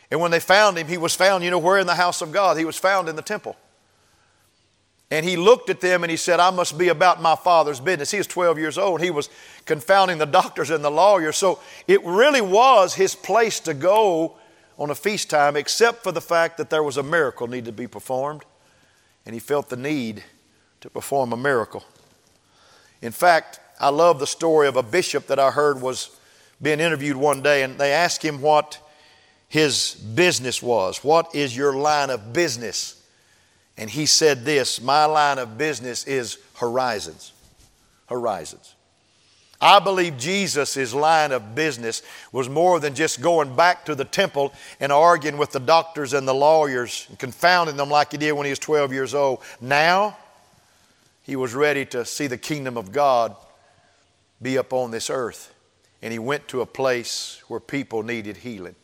And 0.08 0.20
when 0.20 0.30
they 0.30 0.40
found 0.40 0.78
him, 0.78 0.86
he 0.86 0.98
was 0.98 1.16
found, 1.16 1.42
you 1.42 1.50
know, 1.50 1.58
where 1.58 1.78
in 1.78 1.88
the 1.88 1.96
house 1.96 2.22
of 2.22 2.30
God? 2.30 2.56
He 2.56 2.64
was 2.64 2.78
found 2.78 3.08
in 3.08 3.16
the 3.16 3.22
temple. 3.22 3.56
And 5.12 5.26
he 5.26 5.36
looked 5.36 5.68
at 5.68 5.82
them 5.82 6.04
and 6.04 6.10
he 6.10 6.16
said, 6.16 6.40
I 6.40 6.48
must 6.48 6.78
be 6.78 6.88
about 6.88 7.20
my 7.20 7.36
father's 7.36 7.80
business. 7.80 8.10
He 8.10 8.16
was 8.16 8.26
12 8.26 8.58
years 8.58 8.78
old. 8.78 9.02
He 9.02 9.10
was 9.10 9.28
confounding 9.66 10.16
the 10.16 10.24
doctors 10.24 10.70
and 10.70 10.82
the 10.82 10.90
lawyers. 10.90 11.36
So 11.36 11.60
it 11.86 12.02
really 12.02 12.40
was 12.40 12.94
his 12.94 13.14
place 13.14 13.60
to 13.60 13.74
go 13.74 14.38
on 14.78 14.88
a 14.88 14.94
feast 14.94 15.28
time, 15.28 15.54
except 15.54 16.02
for 16.02 16.12
the 16.12 16.22
fact 16.22 16.56
that 16.56 16.70
there 16.70 16.82
was 16.82 16.96
a 16.96 17.02
miracle 17.02 17.46
needed 17.46 17.66
to 17.66 17.72
be 17.72 17.86
performed. 17.86 18.46
And 19.26 19.34
he 19.34 19.38
felt 19.38 19.68
the 19.68 19.76
need 19.76 20.24
to 20.80 20.88
perform 20.88 21.34
a 21.34 21.36
miracle. 21.36 21.84
In 23.02 23.12
fact, 23.12 23.60
I 23.78 23.90
love 23.90 24.18
the 24.18 24.26
story 24.26 24.66
of 24.66 24.76
a 24.76 24.82
bishop 24.82 25.26
that 25.26 25.38
I 25.38 25.50
heard 25.50 25.82
was 25.82 26.16
being 26.62 26.80
interviewed 26.80 27.18
one 27.18 27.42
day, 27.42 27.64
and 27.64 27.76
they 27.76 27.92
asked 27.92 28.24
him 28.24 28.40
what 28.40 28.78
his 29.46 29.94
business 29.94 30.62
was. 30.62 31.04
What 31.04 31.34
is 31.34 31.54
your 31.54 31.74
line 31.74 32.08
of 32.08 32.32
business? 32.32 33.01
And 33.76 33.88
he 33.90 34.06
said 34.06 34.44
this 34.44 34.80
My 34.80 35.04
line 35.04 35.38
of 35.38 35.58
business 35.58 36.06
is 36.06 36.38
horizons. 36.54 37.32
Horizons. 38.08 38.74
I 39.62 39.78
believe 39.78 40.18
Jesus' 40.18 40.92
line 40.92 41.30
of 41.30 41.54
business 41.54 42.02
was 42.32 42.48
more 42.48 42.80
than 42.80 42.96
just 42.96 43.22
going 43.22 43.54
back 43.54 43.84
to 43.84 43.94
the 43.94 44.04
temple 44.04 44.52
and 44.80 44.90
arguing 44.90 45.38
with 45.38 45.52
the 45.52 45.60
doctors 45.60 46.14
and 46.14 46.26
the 46.26 46.34
lawyers 46.34 47.06
and 47.08 47.16
confounding 47.16 47.76
them 47.76 47.88
like 47.88 48.10
he 48.10 48.18
did 48.18 48.32
when 48.32 48.44
he 48.44 48.50
was 48.50 48.58
12 48.58 48.92
years 48.92 49.14
old. 49.14 49.40
Now, 49.60 50.16
he 51.22 51.36
was 51.36 51.54
ready 51.54 51.84
to 51.86 52.04
see 52.04 52.26
the 52.26 52.36
kingdom 52.36 52.76
of 52.76 52.90
God 52.90 53.36
be 54.42 54.56
upon 54.56 54.90
this 54.90 55.08
earth. 55.08 55.54
And 56.02 56.12
he 56.12 56.18
went 56.18 56.48
to 56.48 56.60
a 56.60 56.66
place 56.66 57.40
where 57.46 57.60
people 57.60 58.02
needed 58.02 58.38
healing. 58.38 58.74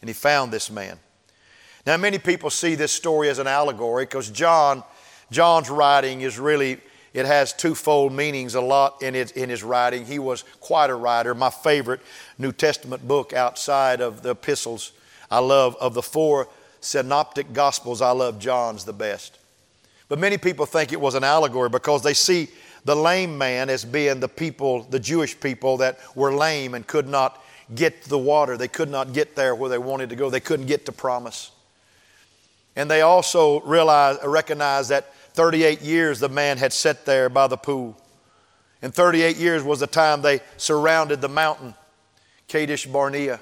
And 0.00 0.08
he 0.08 0.14
found 0.14 0.52
this 0.52 0.70
man. 0.70 1.00
Now, 1.86 1.98
many 1.98 2.18
people 2.18 2.48
see 2.48 2.74
this 2.74 2.92
story 2.92 3.28
as 3.28 3.38
an 3.38 3.46
allegory 3.46 4.04
because 4.04 4.30
John, 4.30 4.82
John's 5.30 5.68
writing 5.68 6.22
is 6.22 6.38
really, 6.38 6.78
it 7.12 7.26
has 7.26 7.52
twofold 7.52 8.12
meanings 8.12 8.54
a 8.54 8.60
lot 8.60 9.02
in, 9.02 9.14
in 9.14 9.50
his 9.50 9.62
writing. 9.62 10.06
He 10.06 10.18
was 10.18 10.44
quite 10.60 10.88
a 10.88 10.94
writer. 10.94 11.34
My 11.34 11.50
favorite 11.50 12.00
New 12.38 12.52
Testament 12.52 13.06
book 13.06 13.34
outside 13.34 14.00
of 14.00 14.22
the 14.22 14.30
epistles, 14.30 14.92
I 15.30 15.40
love, 15.40 15.76
of 15.78 15.92
the 15.92 16.02
four 16.02 16.48
synoptic 16.80 17.52
gospels, 17.52 18.00
I 18.00 18.12
love 18.12 18.38
John's 18.38 18.84
the 18.84 18.92
best. 18.92 19.38
But 20.08 20.18
many 20.18 20.38
people 20.38 20.66
think 20.66 20.92
it 20.92 21.00
was 21.00 21.14
an 21.14 21.24
allegory 21.24 21.68
because 21.68 22.02
they 22.02 22.14
see 22.14 22.48
the 22.84 22.96
lame 22.96 23.36
man 23.36 23.68
as 23.70 23.84
being 23.84 24.20
the 24.20 24.28
people, 24.28 24.82
the 24.84 25.00
Jewish 25.00 25.38
people 25.38 25.78
that 25.78 25.98
were 26.14 26.34
lame 26.34 26.74
and 26.74 26.86
could 26.86 27.08
not 27.08 27.42
get 27.74 28.02
the 28.04 28.18
water. 28.18 28.56
They 28.56 28.68
could 28.68 28.90
not 28.90 29.12
get 29.12 29.36
there 29.36 29.54
where 29.54 29.70
they 29.70 29.78
wanted 29.78 30.10
to 30.10 30.16
go. 30.16 30.28
They 30.30 30.40
couldn't 30.40 30.66
get 30.66 30.86
to 30.86 30.92
promise. 30.92 31.50
And 32.76 32.90
they 32.90 33.02
also 33.02 33.60
realized, 33.60 34.20
recognized 34.24 34.90
that 34.90 35.14
38 35.34 35.82
years 35.82 36.20
the 36.20 36.28
man 36.28 36.58
had 36.58 36.72
sat 36.72 37.04
there 37.04 37.28
by 37.28 37.46
the 37.46 37.56
pool. 37.56 37.96
And 38.82 38.94
38 38.94 39.36
years 39.36 39.62
was 39.62 39.80
the 39.80 39.86
time 39.86 40.22
they 40.22 40.40
surrounded 40.56 41.20
the 41.20 41.28
mountain, 41.28 41.74
Kadesh 42.48 42.86
Barnea, 42.86 43.40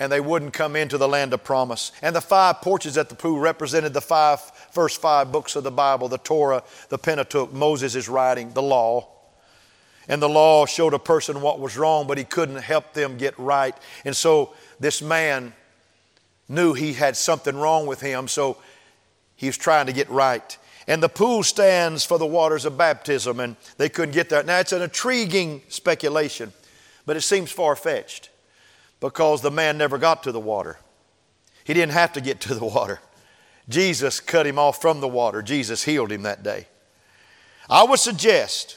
and 0.00 0.10
they 0.10 0.20
wouldn't 0.20 0.52
come 0.52 0.76
into 0.76 0.98
the 0.98 1.06
land 1.06 1.32
of 1.32 1.44
promise. 1.44 1.92
And 2.02 2.16
the 2.16 2.20
five 2.20 2.62
porches 2.62 2.96
at 2.96 3.08
the 3.08 3.14
pool 3.14 3.38
represented 3.38 3.92
the 3.92 4.00
five, 4.00 4.40
first 4.72 5.00
five 5.00 5.30
books 5.30 5.56
of 5.56 5.62
the 5.62 5.70
Bible 5.70 6.08
the 6.08 6.18
Torah, 6.18 6.62
the 6.88 6.98
Pentateuch, 6.98 7.52
Moses 7.52 7.94
is 7.94 8.08
writing, 8.08 8.52
the 8.52 8.62
law. 8.62 9.08
And 10.08 10.20
the 10.20 10.28
law 10.28 10.66
showed 10.66 10.94
a 10.94 10.98
person 10.98 11.40
what 11.40 11.60
was 11.60 11.76
wrong, 11.76 12.08
but 12.08 12.18
he 12.18 12.24
couldn't 12.24 12.56
help 12.56 12.94
them 12.94 13.16
get 13.16 13.38
right. 13.38 13.76
And 14.04 14.16
so 14.16 14.54
this 14.80 15.00
man 15.00 15.52
knew 16.48 16.72
he 16.72 16.94
had 16.94 17.16
something 17.16 17.56
wrong 17.56 17.86
with 17.86 18.00
him, 18.00 18.26
so 18.26 18.56
he 19.40 19.46
was 19.46 19.56
trying 19.56 19.86
to 19.86 19.92
get 19.94 20.10
right. 20.10 20.58
And 20.86 21.02
the 21.02 21.08
pool 21.08 21.42
stands 21.42 22.04
for 22.04 22.18
the 22.18 22.26
waters 22.26 22.66
of 22.66 22.76
baptism, 22.76 23.40
and 23.40 23.56
they 23.78 23.88
couldn't 23.88 24.12
get 24.12 24.28
there. 24.28 24.42
Now, 24.42 24.58
it's 24.58 24.72
an 24.72 24.82
intriguing 24.82 25.62
speculation, 25.68 26.52
but 27.06 27.16
it 27.16 27.22
seems 27.22 27.50
far 27.50 27.74
fetched 27.74 28.28
because 29.00 29.40
the 29.40 29.50
man 29.50 29.78
never 29.78 29.96
got 29.96 30.24
to 30.24 30.32
the 30.32 30.38
water. 30.38 30.78
He 31.64 31.72
didn't 31.72 31.92
have 31.92 32.12
to 32.12 32.20
get 32.20 32.42
to 32.42 32.54
the 32.54 32.66
water. 32.66 33.00
Jesus 33.66 34.20
cut 34.20 34.46
him 34.46 34.58
off 34.58 34.78
from 34.78 35.00
the 35.00 35.08
water. 35.08 35.40
Jesus 35.40 35.84
healed 35.84 36.12
him 36.12 36.24
that 36.24 36.42
day. 36.42 36.66
I 37.70 37.84
would 37.84 37.98
suggest 37.98 38.76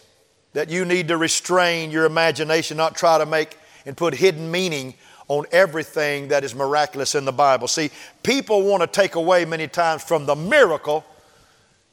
that 0.53 0.69
you 0.69 0.85
need 0.85 1.09
to 1.09 1.17
restrain 1.17 1.91
your 1.91 2.05
imagination, 2.05 2.77
not 2.77 2.95
try 2.95 3.17
to 3.17 3.25
make 3.25 3.57
and 3.85 3.97
put 3.97 4.13
hidden 4.13 4.49
meaning 4.49 4.93
on 5.27 5.45
everything 5.51 6.29
that 6.29 6.43
is 6.43 6.53
miraculous 6.53 7.15
in 7.15 7.25
the 7.25 7.31
Bible. 7.31 7.67
See, 7.67 7.91
people 8.23 8.63
want 8.63 8.81
to 8.81 8.87
take 8.87 9.15
away 9.15 9.45
many 9.45 9.67
times 9.67 10.03
from 10.03 10.25
the 10.25 10.35
miracle 10.35 11.05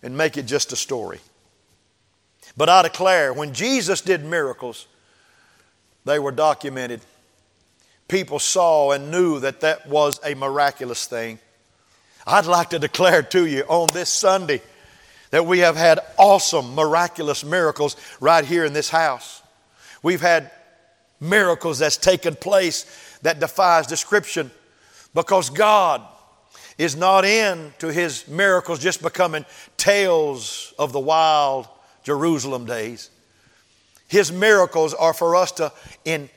and 0.02 0.16
make 0.16 0.36
it 0.36 0.46
just 0.46 0.72
a 0.72 0.76
story. 0.76 1.20
But 2.56 2.68
I 2.68 2.82
declare, 2.82 3.32
when 3.32 3.54
Jesus 3.54 4.00
did 4.00 4.24
miracles, 4.24 4.86
they 6.04 6.18
were 6.18 6.32
documented. 6.32 7.00
People 8.08 8.38
saw 8.38 8.90
and 8.90 9.10
knew 9.10 9.40
that 9.40 9.60
that 9.60 9.86
was 9.86 10.18
a 10.24 10.34
miraculous 10.34 11.06
thing. 11.06 11.38
I'd 12.26 12.46
like 12.46 12.70
to 12.70 12.78
declare 12.78 13.22
to 13.22 13.46
you 13.46 13.62
on 13.68 13.88
this 13.92 14.10
Sunday 14.10 14.62
that 15.30 15.46
we 15.46 15.60
have 15.60 15.76
had 15.76 16.00
awesome, 16.18 16.74
miraculous 16.74 17.44
miracles 17.44 17.96
right 18.20 18.44
here 18.44 18.64
in 18.64 18.72
this 18.72 18.90
house. 18.90 19.42
We've 20.02 20.20
had 20.20 20.50
miracles 21.20 21.78
that's 21.78 21.96
taken 21.96 22.34
place 22.34 22.84
that 23.22 23.40
defies 23.40 23.86
description 23.86 24.50
because 25.14 25.50
God 25.50 26.02
is 26.78 26.96
not 26.96 27.24
into 27.24 27.92
his 27.92 28.26
miracles 28.26 28.78
just 28.78 29.02
becoming 29.02 29.44
tales 29.76 30.72
of 30.78 30.92
the 30.92 31.00
wild 31.00 31.68
Jerusalem 32.04 32.64
days. 32.64 33.10
His 34.08 34.32
miracles 34.32 34.94
are 34.94 35.12
for 35.12 35.36
us 35.36 35.52
to 35.52 35.72
in, 36.04 36.30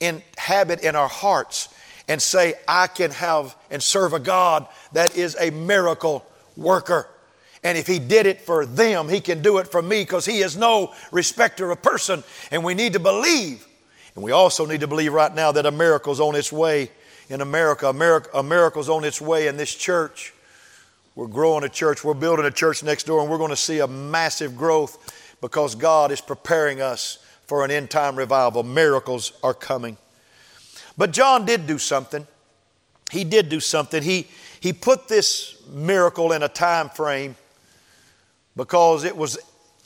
inhabit 0.00 0.82
in 0.82 0.94
our 0.96 1.08
hearts 1.08 1.68
and 2.08 2.20
say, 2.20 2.54
I 2.68 2.88
can 2.88 3.10
have 3.12 3.56
and 3.70 3.82
serve 3.82 4.12
a 4.12 4.20
God 4.20 4.66
that 4.92 5.16
is 5.16 5.36
a 5.40 5.50
miracle 5.50 6.26
worker. 6.56 7.08
And 7.62 7.78
if 7.78 7.86
He 7.86 7.98
did 7.98 8.26
it 8.26 8.40
for 8.40 8.66
them, 8.66 9.08
He 9.08 9.20
can 9.20 9.42
do 9.42 9.58
it 9.58 9.68
for 9.68 9.80
me 9.80 10.02
because 10.02 10.26
He 10.26 10.40
is 10.40 10.56
no 10.56 10.92
respecter 11.10 11.70
of 11.70 11.82
person. 11.82 12.22
And 12.50 12.64
we 12.64 12.74
need 12.74 12.92
to 12.94 13.00
believe 13.00 13.66
and 14.20 14.24
we 14.26 14.32
also 14.32 14.66
need 14.66 14.80
to 14.80 14.86
believe 14.86 15.14
right 15.14 15.34
now 15.34 15.50
that 15.50 15.64
a 15.64 15.70
miracle's 15.70 16.20
on 16.20 16.36
its 16.36 16.52
way 16.52 16.90
in 17.30 17.40
America. 17.40 17.86
A, 17.86 18.38
a 18.38 18.42
miracle's 18.42 18.90
on 18.90 19.02
its 19.02 19.18
way 19.18 19.46
in 19.46 19.56
this 19.56 19.74
church. 19.74 20.34
We're 21.14 21.26
growing 21.26 21.64
a 21.64 21.70
church. 21.70 22.04
We're 22.04 22.12
building 22.12 22.44
a 22.44 22.50
church 22.50 22.82
next 22.82 23.04
door, 23.04 23.22
and 23.22 23.30
we're 23.30 23.38
going 23.38 23.48
to 23.48 23.56
see 23.56 23.78
a 23.78 23.86
massive 23.86 24.58
growth 24.58 25.38
because 25.40 25.74
God 25.74 26.12
is 26.12 26.20
preparing 26.20 26.82
us 26.82 27.24
for 27.46 27.64
an 27.64 27.70
end 27.70 27.88
time 27.88 28.14
revival. 28.14 28.62
Miracles 28.62 29.32
are 29.42 29.54
coming. 29.54 29.96
But 30.98 31.12
John 31.12 31.46
did 31.46 31.66
do 31.66 31.78
something. 31.78 32.26
He 33.10 33.24
did 33.24 33.48
do 33.48 33.58
something. 33.58 34.02
He, 34.02 34.28
he 34.60 34.74
put 34.74 35.08
this 35.08 35.62
miracle 35.72 36.32
in 36.32 36.42
a 36.42 36.48
time 36.48 36.90
frame 36.90 37.36
because 38.54 39.04
it 39.04 39.16
was 39.16 39.38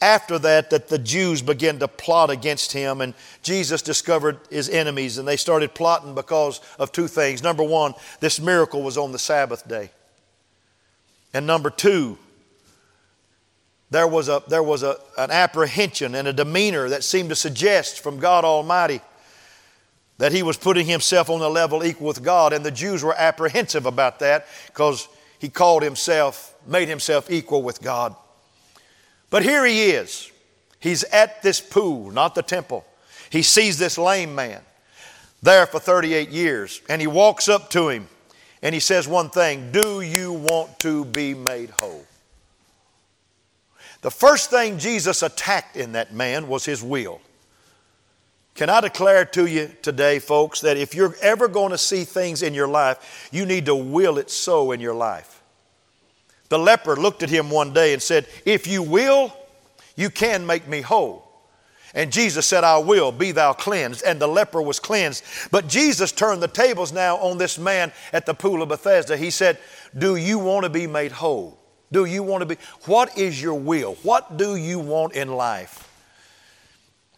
after 0.04 0.38
that 0.38 0.68
that 0.68 0.88
the 0.88 0.98
Jews 0.98 1.40
began 1.40 1.78
to 1.78 1.88
plot 1.88 2.28
against 2.28 2.72
him 2.72 3.00
and 3.00 3.14
Jesus 3.42 3.80
discovered 3.80 4.38
his 4.50 4.68
enemies 4.68 5.16
and 5.16 5.26
they 5.26 5.38
started 5.38 5.74
plotting 5.74 6.14
because 6.14 6.60
of 6.78 6.92
two 6.92 7.08
things. 7.08 7.42
Number 7.42 7.62
1, 7.62 7.94
this 8.20 8.38
miracle 8.38 8.82
was 8.82 8.98
on 8.98 9.12
the 9.12 9.18
Sabbath 9.18 9.66
day. 9.66 9.90
And 11.32 11.46
number 11.46 11.70
2, 11.70 12.18
there 13.90 14.06
was, 14.06 14.28
a, 14.28 14.42
there 14.46 14.62
was 14.62 14.82
a, 14.82 14.98
an 15.16 15.30
apprehension 15.30 16.14
and 16.14 16.28
a 16.28 16.32
demeanor 16.34 16.90
that 16.90 17.02
seemed 17.02 17.30
to 17.30 17.36
suggest 17.36 18.00
from 18.00 18.18
God 18.18 18.44
Almighty 18.44 19.00
that 20.18 20.32
he 20.32 20.42
was 20.42 20.58
putting 20.58 20.86
himself 20.86 21.30
on 21.30 21.40
a 21.40 21.48
level 21.48 21.82
equal 21.82 22.08
with 22.08 22.22
God. 22.22 22.52
And 22.52 22.64
the 22.64 22.70
Jews 22.70 23.02
were 23.02 23.14
apprehensive 23.16 23.86
about 23.86 24.18
that 24.18 24.46
because 24.66 25.08
he 25.38 25.48
called 25.48 25.82
himself, 25.82 26.54
made 26.66 26.88
himself 26.88 27.30
equal 27.30 27.62
with 27.62 27.80
God. 27.80 28.14
But 29.34 29.42
here 29.42 29.66
he 29.66 29.90
is. 29.90 30.30
He's 30.78 31.02
at 31.02 31.42
this 31.42 31.60
pool, 31.60 32.12
not 32.12 32.36
the 32.36 32.42
temple. 32.44 32.84
He 33.30 33.42
sees 33.42 33.80
this 33.80 33.98
lame 33.98 34.32
man 34.36 34.62
there 35.42 35.66
for 35.66 35.80
38 35.80 36.28
years, 36.28 36.80
and 36.88 37.00
he 37.00 37.08
walks 37.08 37.48
up 37.48 37.68
to 37.70 37.88
him 37.88 38.06
and 38.62 38.72
he 38.72 38.80
says 38.80 39.08
one 39.08 39.30
thing 39.30 39.72
Do 39.72 40.02
you 40.02 40.32
want 40.32 40.78
to 40.78 41.04
be 41.06 41.34
made 41.34 41.70
whole? 41.70 42.06
The 44.02 44.10
first 44.12 44.50
thing 44.50 44.78
Jesus 44.78 45.20
attacked 45.20 45.76
in 45.76 45.90
that 45.94 46.14
man 46.14 46.46
was 46.46 46.64
his 46.64 46.80
will. 46.80 47.20
Can 48.54 48.70
I 48.70 48.80
declare 48.82 49.24
to 49.24 49.46
you 49.46 49.68
today, 49.82 50.20
folks, 50.20 50.60
that 50.60 50.76
if 50.76 50.94
you're 50.94 51.16
ever 51.20 51.48
going 51.48 51.72
to 51.72 51.78
see 51.78 52.04
things 52.04 52.40
in 52.44 52.54
your 52.54 52.68
life, 52.68 53.28
you 53.32 53.46
need 53.46 53.66
to 53.66 53.74
will 53.74 54.16
it 54.18 54.30
so 54.30 54.70
in 54.70 54.78
your 54.78 54.94
life. 54.94 55.33
The 56.48 56.58
leper 56.58 56.96
looked 56.96 57.22
at 57.22 57.30
him 57.30 57.50
one 57.50 57.72
day 57.72 57.92
and 57.92 58.02
said, 58.02 58.26
If 58.44 58.66
you 58.66 58.82
will, 58.82 59.34
you 59.96 60.10
can 60.10 60.46
make 60.46 60.68
me 60.68 60.80
whole. 60.80 61.22
And 61.94 62.12
Jesus 62.12 62.46
said, 62.46 62.64
I 62.64 62.78
will, 62.78 63.12
be 63.12 63.30
thou 63.30 63.52
cleansed. 63.52 64.02
And 64.04 64.20
the 64.20 64.26
leper 64.26 64.60
was 64.60 64.80
cleansed. 64.80 65.24
But 65.50 65.68
Jesus 65.68 66.10
turned 66.10 66.42
the 66.42 66.48
tables 66.48 66.92
now 66.92 67.16
on 67.18 67.38
this 67.38 67.58
man 67.58 67.92
at 68.12 68.26
the 68.26 68.34
pool 68.34 68.62
of 68.62 68.68
Bethesda. 68.68 69.16
He 69.16 69.30
said, 69.30 69.58
Do 69.96 70.16
you 70.16 70.38
want 70.38 70.64
to 70.64 70.70
be 70.70 70.86
made 70.86 71.12
whole? 71.12 71.58
do 71.94 72.04
you 72.04 72.22
want 72.22 72.42
to 72.42 72.46
be? 72.46 72.56
What 72.84 73.16
is 73.16 73.40
your 73.40 73.54
will? 73.54 73.94
What 74.02 74.36
do 74.36 74.56
you 74.56 74.78
want 74.78 75.14
in 75.14 75.32
life? 75.32 75.90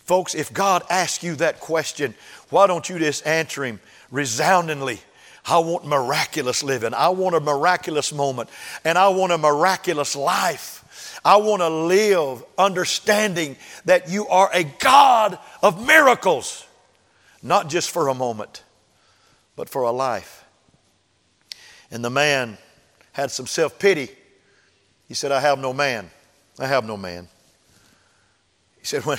Folks, 0.00 0.36
if 0.36 0.52
God 0.52 0.84
asks 0.88 1.24
you 1.24 1.34
that 1.36 1.58
question, 1.58 2.14
why 2.50 2.68
don't 2.68 2.88
you 2.88 2.98
just 3.00 3.26
answer 3.26 3.64
Him 3.64 3.80
resoundingly? 4.12 5.00
I 5.48 5.58
want 5.58 5.86
miraculous 5.86 6.62
living. 6.62 6.92
I 6.92 7.10
want 7.10 7.36
a 7.36 7.40
miraculous 7.40 8.12
moment. 8.12 8.50
And 8.84 8.98
I 8.98 9.08
want 9.08 9.32
a 9.32 9.38
miraculous 9.38 10.16
life. 10.16 11.20
I 11.24 11.36
want 11.36 11.62
to 11.62 11.68
live 11.68 12.44
understanding 12.58 13.56
that 13.84 14.08
you 14.08 14.26
are 14.28 14.50
a 14.52 14.64
God 14.64 15.38
of 15.62 15.86
miracles, 15.86 16.66
not 17.42 17.68
just 17.68 17.90
for 17.90 18.08
a 18.08 18.14
moment, 18.14 18.62
but 19.54 19.68
for 19.68 19.82
a 19.82 19.92
life. 19.92 20.44
And 21.90 22.04
the 22.04 22.10
man 22.10 22.58
had 23.12 23.30
some 23.30 23.46
self 23.46 23.78
pity. 23.78 24.10
He 25.06 25.14
said, 25.14 25.30
I 25.30 25.40
have 25.40 25.58
no 25.58 25.72
man. 25.72 26.10
I 26.58 26.66
have 26.66 26.84
no 26.84 26.96
man. 26.96 27.28
He 28.78 28.84
said, 28.84 29.04
when, 29.04 29.18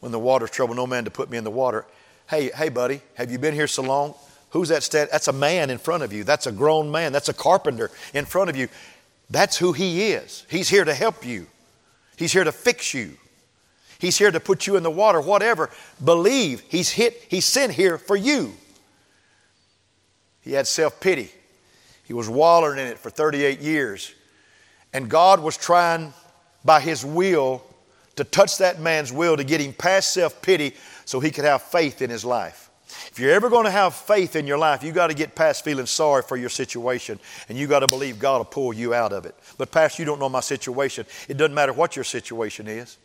when 0.00 0.12
the 0.12 0.18
water's 0.18 0.50
trouble, 0.50 0.74
no 0.74 0.86
man 0.86 1.04
to 1.04 1.10
put 1.10 1.28
me 1.28 1.38
in 1.38 1.44
the 1.44 1.50
water. 1.50 1.86
Hey, 2.28 2.50
hey, 2.50 2.68
buddy, 2.68 3.00
have 3.14 3.30
you 3.30 3.38
been 3.38 3.54
here 3.54 3.66
so 3.66 3.82
long? 3.82 4.14
Who's 4.50 4.68
that? 4.68 5.08
That's 5.10 5.28
a 5.28 5.32
man 5.32 5.70
in 5.70 5.78
front 5.78 6.02
of 6.02 6.12
you. 6.12 6.24
That's 6.24 6.46
a 6.46 6.52
grown 6.52 6.90
man. 6.90 7.12
That's 7.12 7.28
a 7.28 7.34
carpenter 7.34 7.90
in 8.14 8.24
front 8.24 8.50
of 8.50 8.56
you. 8.56 8.68
That's 9.28 9.56
who 9.56 9.72
he 9.72 10.10
is. 10.12 10.46
He's 10.48 10.68
here 10.68 10.84
to 10.84 10.94
help 10.94 11.26
you. 11.26 11.46
He's 12.16 12.32
here 12.32 12.44
to 12.44 12.52
fix 12.52 12.94
you. 12.94 13.16
He's 13.98 14.18
here 14.18 14.30
to 14.30 14.40
put 14.40 14.66
you 14.66 14.76
in 14.76 14.82
the 14.82 14.90
water, 14.90 15.20
whatever. 15.20 15.70
Believe 16.04 16.62
he's 16.68 16.90
hit, 16.90 17.24
he's 17.28 17.44
sent 17.44 17.72
here 17.72 17.98
for 17.98 18.16
you. 18.16 18.52
He 20.42 20.52
had 20.52 20.66
self 20.66 21.00
pity. 21.00 21.30
He 22.04 22.12
was 22.12 22.28
wallowing 22.28 22.78
in 22.78 22.86
it 22.86 22.98
for 22.98 23.10
38 23.10 23.58
years. 23.60 24.14
And 24.92 25.08
God 25.08 25.40
was 25.40 25.56
trying 25.56 26.14
by 26.64 26.80
His 26.80 27.04
will 27.04 27.64
to 28.16 28.24
touch 28.24 28.58
that 28.58 28.80
man's 28.80 29.12
will 29.12 29.36
to 29.36 29.44
get 29.44 29.60
him 29.60 29.72
past 29.72 30.12
self 30.12 30.40
pity 30.42 30.74
so 31.04 31.20
he 31.20 31.30
could 31.30 31.44
have 31.44 31.62
faith 31.62 32.02
in 32.02 32.10
his 32.10 32.24
life. 32.24 32.65
If 32.88 33.18
you're 33.18 33.32
ever 33.32 33.48
going 33.48 33.64
to 33.64 33.70
have 33.70 33.94
faith 33.94 34.36
in 34.36 34.46
your 34.46 34.58
life, 34.58 34.82
you 34.84 34.92
got 34.92 35.08
to 35.08 35.14
get 35.14 35.34
past 35.34 35.64
feeling 35.64 35.86
sorry 35.86 36.22
for 36.22 36.36
your 36.36 36.48
situation 36.48 37.18
and 37.48 37.58
you 37.58 37.66
got 37.66 37.80
to 37.80 37.88
believe 37.88 38.18
God 38.18 38.38
will 38.38 38.44
pull 38.44 38.72
you 38.72 38.94
out 38.94 39.12
of 39.12 39.26
it. 39.26 39.34
But, 39.58 39.72
Pastor, 39.72 40.02
you 40.02 40.06
don't 40.06 40.20
know 40.20 40.28
my 40.28 40.40
situation. 40.40 41.06
It 41.28 41.36
doesn't 41.36 41.54
matter 41.54 41.72
what 41.72 41.96
your 41.96 42.04
situation 42.04 42.68
is. 42.68 42.96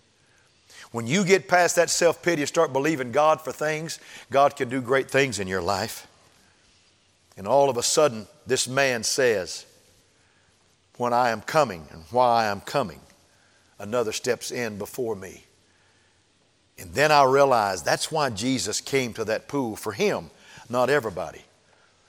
When 0.92 1.08
you 1.08 1.24
get 1.24 1.48
past 1.48 1.78
that 1.78 1.90
self 1.90 2.22
pity 2.22 2.42
and 2.42 2.50
start 2.50 2.74
believing 2.74 3.12
God 3.12 3.42
for 3.42 3.52
things, 3.52 4.00
God 4.30 4.56
can 4.56 4.70
do 4.70 4.82
great 4.82 5.10
things 5.10 5.40
in 5.40 5.48
your 5.48 5.62
life. 5.62 6.08
And 7.38 7.48
all 7.48 7.70
of 7.70 7.78
a 7.78 7.84
sudden, 7.84 8.28
this 8.46 8.68
man 8.68 9.04
says, 9.04 9.66
When 10.98 11.14
I 11.14 11.30
am 11.30 11.42
coming 11.42 11.88
and 11.92 12.04
why 12.12 12.44
I 12.44 12.48
am 12.48 12.62
coming, 12.62 13.00
another 13.80 14.12
steps 14.12 14.52
in 14.52 14.78
before 14.78 15.16
me. 15.16 15.46
And 16.82 16.92
then 16.94 17.12
I 17.12 17.24
realized 17.26 17.86
that's 17.86 18.12
why 18.12 18.32
Jesus 18.32 18.82
came 18.82 19.14
to 19.14 19.26
that 19.26 19.48
pool 19.48 19.76
for 19.76 19.92
him, 19.92 20.32
not 20.68 20.90
everybody. 20.90 21.44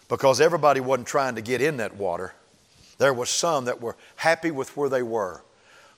Because 0.08 0.40
everybody 0.40 0.80
wasn't 0.80 1.08
trying 1.08 1.34
to 1.34 1.42
get 1.42 1.60
in 1.60 1.76
that 1.76 1.96
water. 1.96 2.32
There 2.96 3.12
was 3.12 3.28
some 3.28 3.66
that 3.66 3.82
were 3.82 3.96
happy 4.16 4.50
with 4.50 4.74
where 4.74 4.88
they 4.88 5.02
were. 5.02 5.42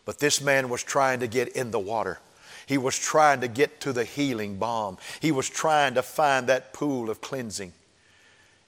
But 0.05 0.19
this 0.19 0.41
man 0.41 0.69
was 0.69 0.83
trying 0.83 1.21
to 1.21 1.29
get 1.29 1.49
in 1.49 1.71
the 1.71 1.79
water. 1.79 2.19
He 2.67 2.77
was 2.77 2.99
trying 2.99 3.41
to 3.43 3.49
get 3.49 3.81
to 3.83 3.93
the 3.93 4.05
healing 4.05 4.57
balm. 4.57 4.99
He 5.21 5.31
was 5.31 5.49
trying 5.49 5.95
to 5.95 6.03
find 6.03 6.49
that 6.49 6.73
pool 6.73 7.11
of 7.11 7.21
cleansing. 7.21 7.73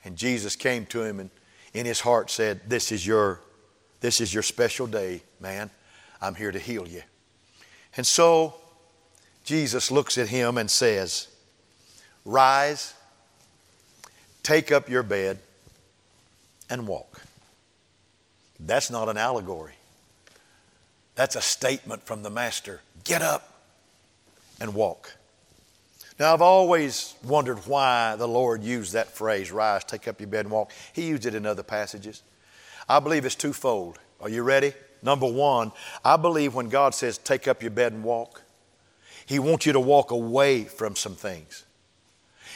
And 0.04 0.16
Jesus 0.16 0.54
came 0.54 0.86
to 0.86 1.02
him 1.02 1.18
and 1.18 1.30
in 1.74 1.84
his 1.84 2.00
heart 2.00 2.30
said, 2.30 2.60
This 2.68 2.92
is 2.92 3.04
your, 3.04 3.40
this 4.00 4.20
is 4.20 4.32
your 4.32 4.44
special 4.44 4.86
day, 4.86 5.22
man. 5.40 5.68
I'm 6.22 6.36
here 6.36 6.52
to 6.52 6.60
heal 6.60 6.86
you. 6.86 7.02
And 7.96 8.06
so 8.06 8.54
Jesus 9.46 9.92
looks 9.92 10.18
at 10.18 10.28
him 10.28 10.58
and 10.58 10.68
says, 10.68 11.28
Rise, 12.24 12.92
take 14.42 14.72
up 14.72 14.90
your 14.90 15.04
bed, 15.04 15.38
and 16.68 16.86
walk. 16.88 17.22
That's 18.58 18.90
not 18.90 19.08
an 19.08 19.16
allegory. 19.16 19.74
That's 21.14 21.36
a 21.36 21.40
statement 21.40 22.02
from 22.02 22.24
the 22.24 22.30
Master. 22.30 22.80
Get 23.04 23.22
up 23.22 23.62
and 24.60 24.74
walk. 24.74 25.14
Now, 26.18 26.34
I've 26.34 26.42
always 26.42 27.14
wondered 27.22 27.58
why 27.66 28.16
the 28.16 28.26
Lord 28.26 28.64
used 28.64 28.94
that 28.94 29.08
phrase, 29.08 29.52
rise, 29.52 29.84
take 29.84 30.08
up 30.08 30.18
your 30.18 30.28
bed 30.28 30.46
and 30.46 30.52
walk. 30.52 30.72
He 30.92 31.06
used 31.06 31.24
it 31.24 31.36
in 31.36 31.46
other 31.46 31.62
passages. 31.62 32.22
I 32.88 32.98
believe 32.98 33.24
it's 33.24 33.34
twofold. 33.36 34.00
Are 34.20 34.28
you 34.28 34.42
ready? 34.42 34.72
Number 35.02 35.30
one, 35.30 35.70
I 36.04 36.16
believe 36.16 36.54
when 36.54 36.68
God 36.68 36.94
says, 36.94 37.18
take 37.18 37.46
up 37.46 37.62
your 37.62 37.70
bed 37.70 37.92
and 37.92 38.02
walk, 38.02 38.42
He 39.26 39.38
wants 39.38 39.66
you 39.66 39.72
to 39.72 39.80
walk 39.80 40.10
away 40.10 40.64
from 40.64 40.96
some 40.96 41.14
things. 41.14 41.64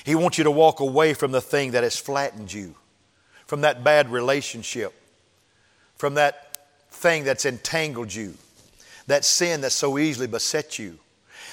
He 0.04 0.14
wants 0.14 0.38
you 0.38 0.44
to 0.44 0.50
walk 0.50 0.80
away 0.80 1.12
from 1.14 1.32
the 1.32 1.40
thing 1.40 1.72
that 1.72 1.82
has 1.82 1.98
flattened 1.98 2.52
you, 2.52 2.74
from 3.46 3.60
that 3.60 3.84
bad 3.84 4.10
relationship, 4.10 4.94
from 5.96 6.14
that 6.14 6.66
thing 6.90 7.24
that's 7.24 7.44
entangled 7.44 8.14
you, 8.14 8.34
that 9.06 9.24
sin 9.24 9.60
that 9.60 9.72
so 9.72 9.98
easily 9.98 10.26
besets 10.26 10.78
you 10.78 10.98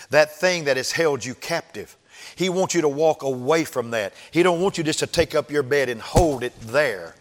that 0.10 0.36
thing 0.36 0.66
that 0.66 0.78
has 0.78 0.92
held 0.92 1.24
you 1.24 1.36
captive. 1.36 1.96
He 2.36 2.50
wants 2.50 2.74
you 2.74 2.82
to 2.82 2.90
walk 2.90 3.24
away 3.24 3.64
from 3.64 3.92
that. 3.92 4.14
He 4.32 4.44
don't 4.44 4.62
want 4.62 4.78
you 4.78 4.84
just 4.84 5.00
to 5.00 5.08
take 5.08 5.36
up 5.36 5.52
your 5.52 5.64
bed 5.64 5.90
and 5.90 6.02
hold 6.02 6.44
it 6.44 6.60
there 6.62 7.16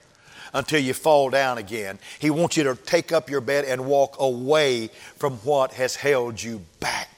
until 0.52 0.80
you 0.80 0.94
fall 0.94 1.30
down 1.30 1.58
again. 1.58 1.98
He 2.18 2.30
wants 2.30 2.56
you 2.56 2.64
to 2.64 2.76
take 2.76 3.12
up 3.12 3.28
your 3.28 3.40
bed 3.40 3.64
and 3.64 3.86
walk 3.86 4.16
away 4.18 4.88
from 5.16 5.34
what 5.38 5.74
has 5.74 5.96
held 5.96 6.42
you 6.42 6.62
back. 6.80 7.15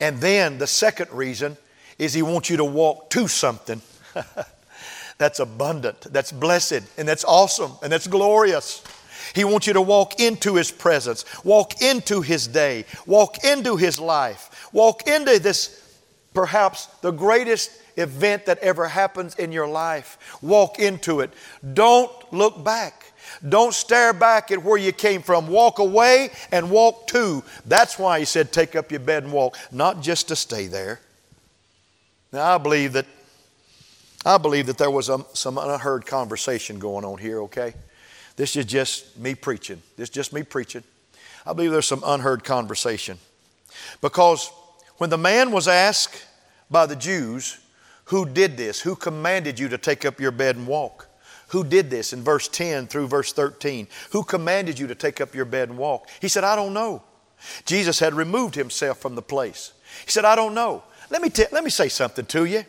And 0.00 0.20
then 0.20 0.58
the 0.58 0.66
second 0.66 1.10
reason 1.12 1.56
is 1.98 2.12
he 2.12 2.22
wants 2.22 2.50
you 2.50 2.58
to 2.58 2.64
walk 2.64 3.10
to 3.10 3.28
something 3.28 3.80
that's 5.18 5.40
abundant, 5.40 6.00
that's 6.12 6.32
blessed, 6.32 6.82
and 6.98 7.08
that's 7.08 7.24
awesome, 7.24 7.72
and 7.82 7.90
that's 7.90 8.06
glorious. 8.06 8.82
He 9.34 9.44
wants 9.44 9.66
you 9.66 9.72
to 9.72 9.82
walk 9.82 10.20
into 10.20 10.54
His 10.54 10.70
presence, 10.70 11.24
walk 11.44 11.82
into 11.82 12.20
His 12.20 12.46
day, 12.46 12.84
walk 13.06 13.44
into 13.44 13.76
His 13.76 13.98
life, 13.98 14.68
walk 14.72 15.06
into 15.08 15.38
this 15.38 15.82
perhaps 16.34 16.86
the 17.00 17.10
greatest 17.10 17.70
event 17.96 18.44
that 18.46 18.58
ever 18.58 18.86
happens 18.86 19.34
in 19.36 19.52
your 19.52 19.66
life. 19.66 20.38
Walk 20.42 20.78
into 20.78 21.20
it. 21.20 21.32
Don't 21.74 22.12
look 22.32 22.62
back. 22.62 23.05
Don't 23.46 23.74
stare 23.74 24.12
back 24.12 24.50
at 24.50 24.62
where 24.62 24.78
you 24.78 24.92
came 24.92 25.22
from. 25.22 25.48
Walk 25.48 25.78
away 25.78 26.30
and 26.52 26.70
walk 26.70 27.06
to. 27.08 27.42
That's 27.64 27.98
why 27.98 28.18
he 28.18 28.24
said, 28.24 28.52
Take 28.52 28.76
up 28.76 28.90
your 28.90 29.00
bed 29.00 29.24
and 29.24 29.32
walk, 29.32 29.56
not 29.72 30.02
just 30.02 30.28
to 30.28 30.36
stay 30.36 30.66
there. 30.66 31.00
Now, 32.32 32.54
I 32.54 32.58
believe 32.58 32.92
that. 32.94 33.06
I 34.24 34.38
believe 34.38 34.66
that 34.66 34.76
there 34.76 34.90
was 34.90 35.08
a, 35.08 35.24
some 35.34 35.56
unheard 35.56 36.04
conversation 36.04 36.80
going 36.80 37.04
on 37.04 37.18
here, 37.18 37.42
okay? 37.42 37.74
This 38.34 38.56
is 38.56 38.64
just 38.64 39.16
me 39.16 39.36
preaching. 39.36 39.80
This 39.96 40.08
is 40.08 40.14
just 40.14 40.32
me 40.32 40.42
preaching. 40.42 40.82
I 41.46 41.52
believe 41.52 41.70
there's 41.70 41.86
some 41.86 42.02
unheard 42.04 42.42
conversation. 42.42 43.18
Because 44.00 44.50
when 44.96 45.10
the 45.10 45.18
man 45.18 45.52
was 45.52 45.68
asked 45.68 46.26
by 46.70 46.86
the 46.86 46.96
Jews, 46.96 47.58
who 48.06 48.26
did 48.26 48.56
this? 48.56 48.80
Who 48.80 48.96
commanded 48.96 49.58
you 49.58 49.68
to 49.68 49.78
take 49.78 50.04
up 50.04 50.20
your 50.20 50.32
bed 50.32 50.56
and 50.56 50.66
walk? 50.66 51.05
Who 51.48 51.64
did 51.64 51.90
this 51.90 52.12
in 52.12 52.22
verse 52.22 52.48
10 52.48 52.88
through 52.88 53.08
verse 53.08 53.32
13? 53.32 53.86
Who 54.10 54.24
commanded 54.24 54.78
you 54.78 54.86
to 54.88 54.94
take 54.94 55.20
up 55.20 55.34
your 55.34 55.44
bed 55.44 55.68
and 55.68 55.78
walk? 55.78 56.08
He 56.20 56.28
said, 56.28 56.44
I 56.44 56.56
don't 56.56 56.74
know. 56.74 57.02
Jesus 57.64 58.00
had 58.00 58.14
removed 58.14 58.54
himself 58.54 58.98
from 58.98 59.14
the 59.14 59.22
place. 59.22 59.72
He 60.04 60.10
said, 60.10 60.24
I 60.24 60.34
don't 60.34 60.54
know. 60.54 60.82
Let 61.10 61.22
me, 61.22 61.30
t- 61.30 61.44
let 61.52 61.62
me 61.62 61.70
say 61.70 61.88
something 61.88 62.26
to 62.26 62.44
you. 62.44 62.64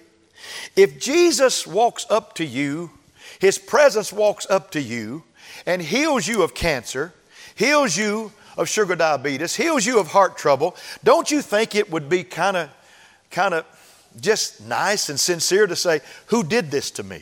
If 0.75 0.99
Jesus 0.99 1.65
walks 1.65 2.05
up 2.09 2.35
to 2.35 2.45
you, 2.45 2.91
his 3.39 3.57
presence 3.57 4.13
walks 4.13 4.45
up 4.49 4.71
to 4.71 4.81
you, 4.81 5.23
and 5.65 5.81
heals 5.81 6.27
you 6.27 6.43
of 6.43 6.53
cancer, 6.53 7.13
heals 7.55 7.97
you 7.97 8.31
of 8.57 8.69
sugar 8.69 8.95
diabetes, 8.95 9.55
heals 9.55 9.85
you 9.85 9.99
of 9.99 10.07
heart 10.07 10.37
trouble, 10.37 10.75
don't 11.03 11.31
you 11.31 11.41
think 11.41 11.75
it 11.75 11.91
would 11.91 12.09
be 12.09 12.23
kind 12.23 12.57
of 12.57 12.69
kind 13.29 13.53
of 13.53 13.65
just 14.19 14.65
nice 14.65 15.09
and 15.09 15.19
sincere 15.19 15.67
to 15.67 15.75
say, 15.75 16.01
Who 16.27 16.43
did 16.43 16.71
this 16.71 16.91
to 16.91 17.03
me? 17.03 17.21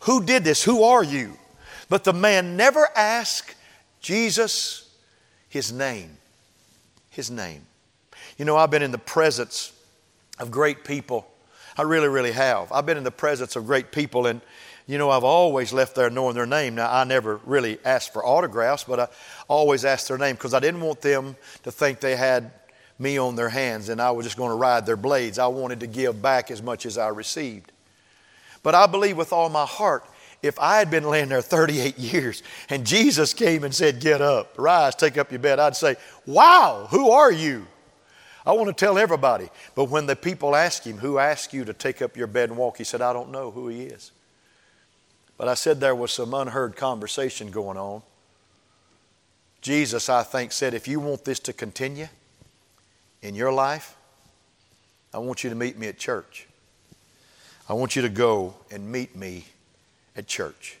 Who 0.00 0.24
did 0.24 0.44
this? 0.44 0.62
Who 0.64 0.82
are 0.82 1.04
you? 1.04 1.36
But 1.88 2.04
the 2.04 2.12
man 2.12 2.56
never 2.56 2.88
asked 2.96 3.54
Jesus 4.00 4.90
his 5.48 5.72
name. 5.72 6.16
His 7.10 7.30
name. 7.30 7.62
You 8.38 8.44
know, 8.44 8.56
I've 8.56 8.70
been 8.70 8.82
in 8.82 8.90
the 8.90 8.98
presence 8.98 9.72
of 10.38 10.50
great 10.50 10.84
people. 10.84 11.26
I 11.76 11.82
really, 11.82 12.08
really 12.08 12.32
have. 12.32 12.70
I've 12.72 12.86
been 12.86 12.96
in 12.96 13.04
the 13.04 13.10
presence 13.10 13.56
of 13.56 13.66
great 13.66 13.92
people, 13.92 14.26
and 14.26 14.40
you 14.86 14.98
know, 14.98 15.10
I've 15.10 15.24
always 15.24 15.72
left 15.72 15.94
there 15.94 16.10
knowing 16.10 16.34
their 16.34 16.46
name. 16.46 16.74
Now, 16.74 16.92
I 16.92 17.04
never 17.04 17.40
really 17.44 17.78
asked 17.84 18.12
for 18.12 18.24
autographs, 18.24 18.84
but 18.84 19.00
I 19.00 19.08
always 19.48 19.84
asked 19.84 20.08
their 20.08 20.18
name 20.18 20.34
because 20.34 20.54
I 20.54 20.60
didn't 20.60 20.80
want 20.80 21.00
them 21.00 21.36
to 21.62 21.72
think 21.72 22.00
they 22.00 22.16
had 22.16 22.50
me 22.98 23.18
on 23.18 23.34
their 23.34 23.48
hands 23.48 23.88
and 23.88 24.00
I 24.00 24.10
was 24.10 24.24
just 24.24 24.36
going 24.36 24.50
to 24.50 24.56
ride 24.56 24.86
their 24.86 24.96
blades. 24.96 25.38
I 25.38 25.46
wanted 25.46 25.80
to 25.80 25.86
give 25.86 26.20
back 26.20 26.50
as 26.50 26.62
much 26.62 26.86
as 26.86 26.98
I 26.98 27.08
received. 27.08 27.72
But 28.64 28.74
I 28.74 28.86
believe 28.86 29.16
with 29.16 29.32
all 29.32 29.48
my 29.50 29.66
heart, 29.66 30.04
if 30.42 30.58
I 30.58 30.78
had 30.78 30.90
been 30.90 31.04
laying 31.04 31.28
there 31.28 31.40
38 31.40 31.98
years 31.98 32.42
and 32.68 32.84
Jesus 32.84 33.32
came 33.32 33.62
and 33.62 33.72
said, 33.72 34.00
Get 34.00 34.20
up, 34.20 34.54
rise, 34.58 34.96
take 34.96 35.16
up 35.16 35.30
your 35.30 35.38
bed, 35.38 35.60
I'd 35.60 35.76
say, 35.76 35.94
Wow, 36.26 36.88
who 36.90 37.10
are 37.10 37.30
you? 37.30 37.66
I 38.44 38.52
want 38.52 38.66
to 38.66 38.72
tell 38.74 38.98
everybody. 38.98 39.48
But 39.74 39.84
when 39.84 40.06
the 40.06 40.16
people 40.16 40.56
asked 40.56 40.84
him, 40.84 40.98
Who 40.98 41.18
asked 41.18 41.52
you 41.52 41.64
to 41.66 41.72
take 41.72 42.02
up 42.02 42.16
your 42.16 42.26
bed 42.26 42.48
and 42.48 42.58
walk? 42.58 42.78
He 42.78 42.84
said, 42.84 43.00
I 43.00 43.12
don't 43.12 43.30
know 43.30 43.50
who 43.50 43.68
he 43.68 43.82
is. 43.82 44.10
But 45.36 45.48
I 45.48 45.54
said 45.54 45.80
there 45.80 45.94
was 45.94 46.12
some 46.12 46.32
unheard 46.32 46.74
conversation 46.74 47.50
going 47.50 47.76
on. 47.76 48.02
Jesus, 49.60 50.08
I 50.08 50.22
think, 50.22 50.52
said, 50.52 50.72
If 50.72 50.88
you 50.88 51.00
want 51.00 51.24
this 51.24 51.38
to 51.40 51.52
continue 51.52 52.08
in 53.20 53.34
your 53.34 53.52
life, 53.52 53.94
I 55.12 55.18
want 55.18 55.44
you 55.44 55.50
to 55.50 55.56
meet 55.56 55.78
me 55.78 55.86
at 55.86 55.98
church. 55.98 56.46
I 57.68 57.72
want 57.72 57.96
you 57.96 58.02
to 58.02 58.08
go 58.08 58.54
and 58.70 58.90
meet 58.90 59.16
me 59.16 59.46
at 60.16 60.26
church. 60.26 60.78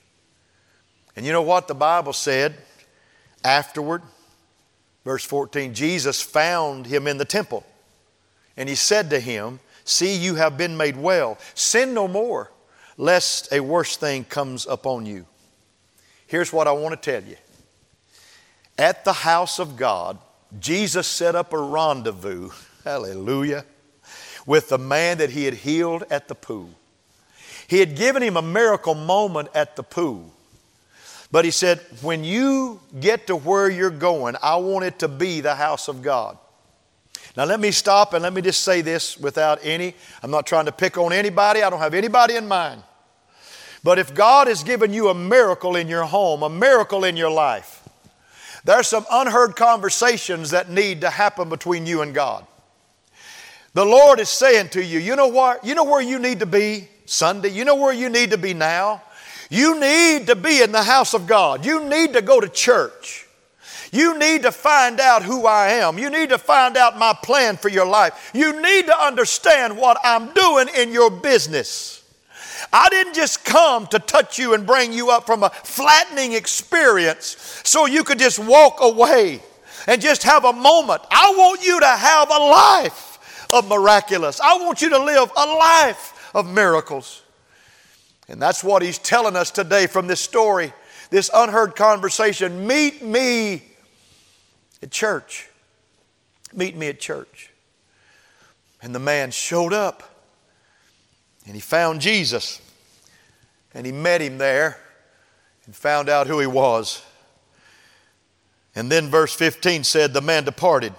And 1.16 1.24
you 1.24 1.32
know 1.32 1.42
what 1.42 1.68
the 1.68 1.74
Bible 1.74 2.12
said 2.12 2.54
afterward? 3.42 4.02
Verse 5.04 5.24
14 5.24 5.74
Jesus 5.74 6.20
found 6.20 6.86
him 6.86 7.06
in 7.06 7.18
the 7.18 7.24
temple, 7.24 7.64
and 8.56 8.68
he 8.68 8.74
said 8.74 9.10
to 9.10 9.20
him, 9.20 9.60
See, 9.84 10.16
you 10.16 10.36
have 10.36 10.56
been 10.56 10.76
made 10.76 10.96
well. 10.96 11.38
Sin 11.54 11.92
no 11.92 12.08
more, 12.08 12.50
lest 12.96 13.52
a 13.52 13.60
worse 13.60 13.96
thing 13.96 14.24
comes 14.24 14.66
upon 14.66 15.04
you. 15.04 15.26
Here's 16.26 16.52
what 16.52 16.66
I 16.66 16.72
want 16.72 17.00
to 17.00 17.12
tell 17.12 17.22
you. 17.22 17.36
At 18.78 19.04
the 19.04 19.12
house 19.12 19.58
of 19.58 19.76
God, 19.76 20.18
Jesus 20.58 21.06
set 21.06 21.34
up 21.34 21.52
a 21.52 21.58
rendezvous, 21.58 22.50
hallelujah, 22.84 23.64
with 24.46 24.68
the 24.68 24.78
man 24.78 25.18
that 25.18 25.30
he 25.30 25.44
had 25.44 25.54
healed 25.54 26.04
at 26.10 26.28
the 26.28 26.34
pool. 26.34 26.70
He 27.66 27.80
had 27.80 27.96
given 27.96 28.22
him 28.22 28.36
a 28.36 28.42
miracle 28.42 28.94
moment 28.94 29.48
at 29.54 29.76
the 29.76 29.82
pool. 29.82 30.30
But 31.30 31.44
he 31.44 31.50
said, 31.50 31.80
When 32.02 32.24
you 32.24 32.80
get 33.00 33.26
to 33.28 33.36
where 33.36 33.68
you're 33.68 33.90
going, 33.90 34.36
I 34.42 34.56
want 34.56 34.84
it 34.84 34.98
to 35.00 35.08
be 35.08 35.40
the 35.40 35.54
house 35.54 35.88
of 35.88 36.02
God. 36.02 36.38
Now, 37.36 37.44
let 37.44 37.58
me 37.58 37.72
stop 37.72 38.12
and 38.12 38.22
let 38.22 38.32
me 38.32 38.42
just 38.42 38.62
say 38.62 38.80
this 38.80 39.18
without 39.18 39.58
any, 39.62 39.94
I'm 40.22 40.30
not 40.30 40.46
trying 40.46 40.66
to 40.66 40.72
pick 40.72 40.96
on 40.96 41.12
anybody, 41.12 41.62
I 41.62 41.70
don't 41.70 41.80
have 41.80 41.94
anybody 41.94 42.36
in 42.36 42.46
mind. 42.46 42.82
But 43.82 43.98
if 43.98 44.14
God 44.14 44.46
has 44.46 44.62
given 44.62 44.92
you 44.92 45.08
a 45.08 45.14
miracle 45.14 45.76
in 45.76 45.88
your 45.88 46.04
home, 46.04 46.42
a 46.42 46.48
miracle 46.48 47.04
in 47.04 47.16
your 47.16 47.30
life, 47.30 47.86
there's 48.64 48.86
some 48.86 49.04
unheard 49.10 49.56
conversations 49.56 50.50
that 50.50 50.70
need 50.70 51.02
to 51.02 51.10
happen 51.10 51.48
between 51.48 51.86
you 51.86 52.00
and 52.00 52.14
God. 52.14 52.46
The 53.74 53.84
Lord 53.84 54.20
is 54.20 54.28
saying 54.28 54.68
to 54.70 54.82
you, 54.82 55.00
you 55.00 55.16
know 55.16 55.26
what? 55.26 55.64
You 55.64 55.74
know 55.74 55.82
where 55.82 56.00
you 56.00 56.20
need 56.20 56.38
to 56.40 56.46
be? 56.46 56.88
Sunday. 57.06 57.50
You 57.50 57.64
know 57.64 57.74
where 57.74 57.92
you 57.92 58.08
need 58.08 58.30
to 58.30 58.38
be 58.38 58.54
now? 58.54 59.02
You 59.50 59.78
need 59.78 60.28
to 60.28 60.36
be 60.36 60.62
in 60.62 60.70
the 60.72 60.82
house 60.82 61.12
of 61.12 61.26
God. 61.26 61.66
You 61.66 61.84
need 61.84 62.12
to 62.14 62.22
go 62.22 62.40
to 62.40 62.48
church. 62.48 63.26
You 63.92 64.16
need 64.18 64.42
to 64.42 64.52
find 64.52 65.00
out 65.00 65.22
who 65.22 65.46
I 65.46 65.68
am. 65.68 65.98
You 65.98 66.08
need 66.08 66.30
to 66.30 66.38
find 66.38 66.76
out 66.76 66.98
my 66.98 67.14
plan 67.22 67.56
for 67.56 67.68
your 67.68 67.86
life. 67.86 68.30
You 68.32 68.60
need 68.62 68.86
to 68.86 68.96
understand 68.96 69.76
what 69.76 69.98
I'm 70.02 70.32
doing 70.32 70.68
in 70.76 70.92
your 70.92 71.10
business. 71.10 72.02
I 72.72 72.88
didn't 72.88 73.14
just 73.14 73.44
come 73.44 73.86
to 73.88 73.98
touch 73.98 74.38
you 74.38 74.54
and 74.54 74.66
bring 74.66 74.92
you 74.92 75.10
up 75.10 75.26
from 75.26 75.42
a 75.42 75.50
flattening 75.50 76.32
experience 76.32 77.60
so 77.64 77.86
you 77.86 78.04
could 78.04 78.18
just 78.18 78.38
walk 78.38 78.78
away 78.80 79.40
and 79.86 80.00
just 80.00 80.22
have 80.22 80.44
a 80.44 80.52
moment. 80.52 81.02
I 81.10 81.34
want 81.36 81.64
you 81.64 81.78
to 81.80 81.86
have 81.86 82.30
a 82.30 82.38
life 82.38 83.03
of 83.54 83.68
miraculous. 83.68 84.40
I 84.40 84.58
want 84.58 84.82
you 84.82 84.90
to 84.90 84.98
live 84.98 85.30
a 85.36 85.46
life 85.46 86.30
of 86.34 86.46
miracles. 86.46 87.22
And 88.28 88.40
that's 88.40 88.64
what 88.64 88.82
he's 88.82 88.98
telling 88.98 89.36
us 89.36 89.50
today 89.50 89.86
from 89.86 90.06
this 90.06 90.20
story, 90.20 90.72
this 91.10 91.30
unheard 91.32 91.76
conversation. 91.76 92.66
Meet 92.66 93.02
me 93.02 93.62
at 94.82 94.90
church. 94.90 95.48
Meet 96.52 96.76
me 96.76 96.88
at 96.88 97.00
church. 97.00 97.50
And 98.82 98.94
the 98.94 98.98
man 98.98 99.30
showed 99.30 99.72
up 99.72 100.02
and 101.46 101.54
he 101.54 101.60
found 101.60 102.00
Jesus 102.00 102.60
and 103.72 103.86
he 103.86 103.92
met 103.92 104.20
him 104.20 104.38
there 104.38 104.78
and 105.66 105.74
found 105.74 106.08
out 106.08 106.26
who 106.26 106.40
he 106.40 106.46
was. 106.46 107.02
And 108.74 108.90
then 108.90 109.08
verse 109.08 109.34
15 109.34 109.84
said, 109.84 110.12
The 110.12 110.20
man 110.20 110.44
departed 110.44 110.92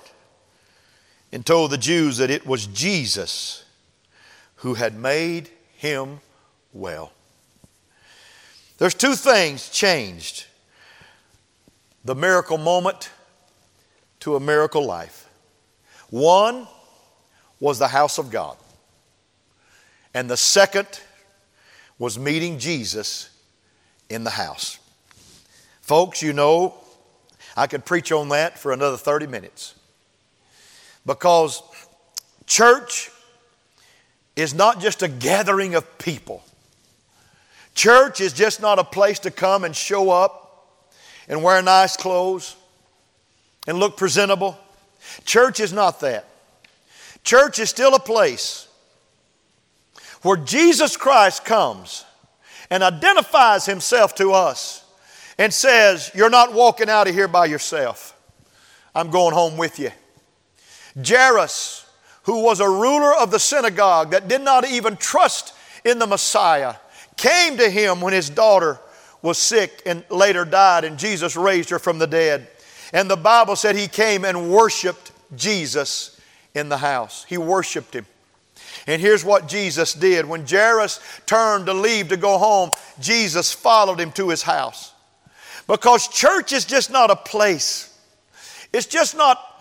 and 1.35 1.45
told 1.45 1.69
the 1.69 1.77
Jews 1.77 2.15
that 2.15 2.31
it 2.31 2.47
was 2.47 2.65
Jesus 2.65 3.65
who 4.55 4.75
had 4.75 4.97
made 4.97 5.49
him 5.75 6.21
well. 6.71 7.11
There's 8.77 8.93
two 8.93 9.15
things 9.15 9.67
changed 9.67 10.45
the 12.05 12.15
miracle 12.15 12.57
moment 12.57 13.09
to 14.21 14.37
a 14.37 14.39
miracle 14.39 14.85
life. 14.85 15.27
One 16.09 16.69
was 17.59 17.79
the 17.79 17.89
house 17.89 18.17
of 18.17 18.31
God, 18.31 18.55
and 20.13 20.29
the 20.29 20.37
second 20.37 21.01
was 21.99 22.17
meeting 22.17 22.59
Jesus 22.59 23.29
in 24.07 24.23
the 24.23 24.29
house. 24.29 24.79
Folks, 25.81 26.21
you 26.21 26.31
know, 26.31 26.75
I 27.57 27.67
could 27.67 27.83
preach 27.83 28.13
on 28.13 28.29
that 28.29 28.57
for 28.57 28.71
another 28.71 28.95
30 28.95 29.27
minutes 29.27 29.74
because 31.05 31.61
church 32.45 33.11
is 34.35 34.53
not 34.53 34.79
just 34.79 35.01
a 35.01 35.07
gathering 35.07 35.75
of 35.75 35.97
people. 35.97 36.43
Church 37.73 38.21
is 38.21 38.33
just 38.33 38.61
not 38.61 38.79
a 38.79 38.83
place 38.83 39.19
to 39.19 39.31
come 39.31 39.63
and 39.63 39.75
show 39.75 40.09
up 40.09 40.73
and 41.27 41.43
wear 41.43 41.61
nice 41.61 41.97
clothes 41.97 42.55
and 43.67 43.77
look 43.77 43.97
presentable. 43.97 44.57
Church 45.25 45.59
is 45.59 45.73
not 45.73 45.99
that. 46.01 46.25
Church 47.23 47.59
is 47.59 47.69
still 47.69 47.95
a 47.95 47.99
place 47.99 48.67
where 50.21 50.37
Jesus 50.37 50.97
Christ 50.97 51.45
comes 51.45 52.05
and 52.69 52.83
identifies 52.83 53.65
himself 53.65 54.15
to 54.15 54.31
us 54.31 54.83
and 55.37 55.53
says, 55.53 56.11
You're 56.15 56.29
not 56.29 56.53
walking 56.53 56.89
out 56.89 57.07
of 57.07 57.13
here 57.13 57.27
by 57.27 57.45
yourself. 57.45 58.15
I'm 58.93 59.09
going 59.11 59.33
home 59.33 59.57
with 59.57 59.79
you. 59.79 59.91
Jairus 60.95 61.85
who 62.25 62.41
was 62.41 62.59
a 62.59 62.69
ruler 62.69 63.15
of 63.15 63.31
the 63.31 63.39
synagogue 63.39 64.11
that 64.11 64.27
did 64.27 64.41
not 64.41 64.67
even 64.67 64.97
trust 64.97 65.53
in 65.83 65.99
the 65.99 66.07
Messiah, 66.07 66.75
came 67.17 67.57
to 67.57 67.69
him 67.69 68.01
when 68.01 68.13
his 68.13 68.29
daughter 68.29 68.79
was 69.21 69.37
sick 69.37 69.81
and 69.85 70.03
later 70.09 70.43
died, 70.43 70.83
and 70.83 70.97
Jesus 70.97 71.35
raised 71.35 71.69
her 71.69 71.79
from 71.79 71.99
the 71.99 72.07
dead. 72.07 72.47
And 72.93 73.09
the 73.09 73.15
Bible 73.15 73.55
said 73.55 73.75
he 73.75 73.87
came 73.87 74.25
and 74.25 74.49
worshiped 74.49 75.11
Jesus 75.35 76.19
in 76.55 76.67
the 76.67 76.77
house. 76.77 77.25
He 77.25 77.37
worshiped 77.37 77.93
him. 77.93 78.07
And 78.87 79.01
here's 79.01 79.23
what 79.23 79.47
Jesus 79.47 79.93
did. 79.93 80.25
When 80.25 80.47
Jairus 80.47 80.99
turned 81.27 81.67
to 81.67 81.73
leave 81.73 82.09
to 82.09 82.17
go 82.17 82.37
home, 82.39 82.71
Jesus 82.99 83.51
followed 83.51 83.99
him 83.99 84.11
to 84.13 84.29
his 84.29 84.41
house. 84.41 84.93
Because 85.67 86.07
church 86.07 86.53
is 86.53 86.65
just 86.65 86.91
not 86.91 87.11
a 87.11 87.15
place. 87.15 87.95
It's 88.73 88.85
just 88.87 89.15
not 89.15 89.54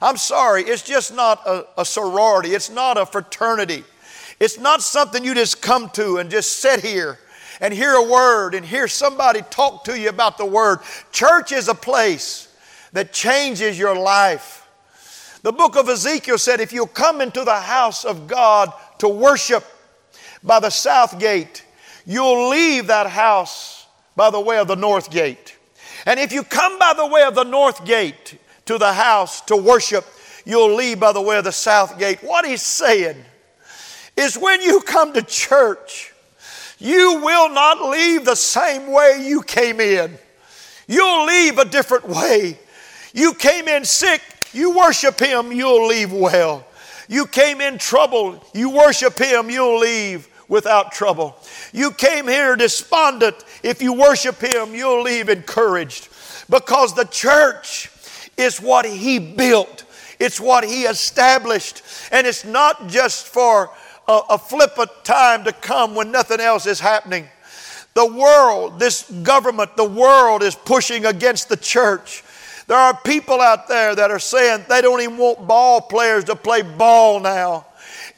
I'm 0.00 0.16
sorry, 0.16 0.62
it's 0.62 0.82
just 0.82 1.14
not 1.14 1.46
a, 1.46 1.66
a 1.78 1.84
sorority, 1.84 2.50
it's 2.50 2.70
not 2.70 2.96
a 2.96 3.04
fraternity. 3.04 3.84
It's 4.40 4.58
not 4.58 4.80
something 4.80 5.22
you 5.22 5.34
just 5.34 5.60
come 5.60 5.90
to 5.90 6.16
and 6.16 6.30
just 6.30 6.56
sit 6.60 6.80
here 6.80 7.18
and 7.60 7.74
hear 7.74 7.92
a 7.92 8.10
word 8.10 8.54
and 8.54 8.64
hear 8.64 8.88
somebody 8.88 9.42
talk 9.50 9.84
to 9.84 10.00
you 10.00 10.08
about 10.08 10.38
the 10.38 10.46
word. 10.46 10.78
Church 11.12 11.52
is 11.52 11.68
a 11.68 11.74
place 11.74 12.48
that 12.92 13.12
changes 13.12 13.78
your 13.78 13.94
life. 13.94 14.66
The 15.42 15.52
book 15.52 15.76
of 15.76 15.90
Ezekiel 15.90 16.38
said, 16.38 16.60
if 16.60 16.72
you 16.72 16.86
come 16.86 17.20
into 17.20 17.44
the 17.44 17.60
house 17.60 18.06
of 18.06 18.26
God 18.26 18.72
to 18.98 19.08
worship 19.08 19.64
by 20.42 20.58
the 20.58 20.70
south 20.70 21.18
gate, 21.18 21.64
you'll 22.06 22.48
leave 22.48 22.86
that 22.86 23.08
house 23.08 23.86
by 24.16 24.30
the 24.30 24.40
way 24.40 24.56
of 24.56 24.68
the 24.68 24.76
north 24.76 25.10
gate. 25.10 25.56
And 26.06 26.18
if 26.18 26.32
you 26.32 26.44
come 26.44 26.78
by 26.78 26.94
the 26.96 27.06
way 27.06 27.24
of 27.24 27.34
the 27.34 27.44
north 27.44 27.84
gate, 27.84 28.38
to 28.70 28.78
the 28.78 28.92
house 28.92 29.40
to 29.40 29.56
worship, 29.56 30.06
you'll 30.44 30.76
leave 30.76 31.00
by 31.00 31.10
the 31.10 31.20
way 31.20 31.36
of 31.36 31.42
the 31.42 31.50
south 31.50 31.98
gate. 31.98 32.22
What 32.22 32.46
he's 32.46 32.62
saying 32.62 33.16
is 34.16 34.38
when 34.38 34.62
you 34.62 34.80
come 34.82 35.12
to 35.14 35.22
church, 35.22 36.14
you 36.78 37.20
will 37.20 37.48
not 37.48 37.90
leave 37.90 38.24
the 38.24 38.36
same 38.36 38.92
way 38.92 39.24
you 39.26 39.42
came 39.42 39.80
in. 39.80 40.16
You'll 40.86 41.26
leave 41.26 41.58
a 41.58 41.64
different 41.64 42.08
way. 42.08 42.58
You 43.12 43.34
came 43.34 43.66
in 43.66 43.84
sick, 43.84 44.22
you 44.52 44.76
worship 44.76 45.18
Him, 45.18 45.50
you'll 45.50 45.88
leave 45.88 46.12
well. 46.12 46.64
You 47.08 47.26
came 47.26 47.60
in 47.60 47.76
trouble, 47.76 48.40
you 48.54 48.70
worship 48.70 49.18
Him, 49.18 49.50
you'll 49.50 49.80
leave 49.80 50.28
without 50.46 50.92
trouble. 50.92 51.36
You 51.72 51.90
came 51.90 52.28
here 52.28 52.54
despondent, 52.54 53.44
if 53.64 53.82
you 53.82 53.94
worship 53.94 54.40
Him, 54.40 54.76
you'll 54.76 55.02
leave 55.02 55.28
encouraged. 55.28 56.08
Because 56.48 56.94
the 56.94 57.04
church 57.04 57.90
is 58.40 58.60
what 58.60 58.84
He 58.84 59.18
built, 59.18 59.84
it's 60.18 60.40
what 60.40 60.64
He 60.64 60.84
established. 60.84 61.82
And 62.10 62.26
it's 62.26 62.44
not 62.44 62.88
just 62.88 63.26
for 63.26 63.70
a, 64.08 64.20
a 64.30 64.38
flippant 64.38 64.90
time 65.04 65.44
to 65.44 65.52
come 65.52 65.94
when 65.94 66.10
nothing 66.10 66.40
else 66.40 66.66
is 66.66 66.80
happening. 66.80 67.28
The 67.94 68.06
world, 68.06 68.78
this 68.78 69.10
government, 69.22 69.76
the 69.76 69.84
world 69.84 70.42
is 70.42 70.54
pushing 70.54 71.06
against 71.06 71.48
the 71.48 71.56
church. 71.56 72.22
There 72.66 72.78
are 72.78 72.96
people 73.04 73.40
out 73.40 73.66
there 73.66 73.96
that 73.96 74.12
are 74.12 74.20
saying 74.20 74.64
they 74.68 74.80
don't 74.80 75.00
even 75.00 75.18
want 75.18 75.46
ball 75.46 75.80
players 75.80 76.24
to 76.24 76.36
play 76.36 76.62
ball 76.62 77.18
now. 77.18 77.66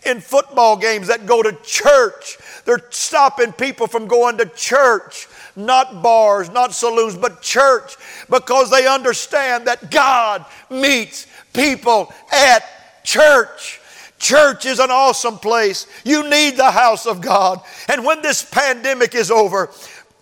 In 0.05 0.21
football 0.21 0.77
games 0.77 1.07
that 1.09 1.27
go 1.27 1.43
to 1.43 1.53
church, 1.63 2.37
they're 2.65 2.85
stopping 2.91 3.53
people 3.53 3.87
from 3.87 4.07
going 4.07 4.39
to 4.39 4.47
church, 4.47 5.29
not 5.57 6.03
bars, 6.03 6.51
not 6.51 6.75
saloons, 6.75 7.17
but 7.17 7.43
church, 7.43 7.97
because 8.31 8.71
they 8.71 8.87
understand 8.87 9.67
that 9.67 9.91
God 9.91 10.45
meets 10.71 11.27
people 11.53 12.13
at 12.33 12.65
church. 13.05 13.81
Church 14.19 14.67
is 14.67 14.79
an 14.79 14.91
awesome 14.91 15.39
place. 15.39 15.87
You 16.05 16.29
need 16.31 16.57
the 16.57 16.71
house 16.71 17.07
of 17.07 17.21
God. 17.21 17.61
And 17.89 18.05
when 18.05 18.23
this 18.23 18.45
pandemic 18.49 19.17
is 19.17 19.33
over, 19.33 19.71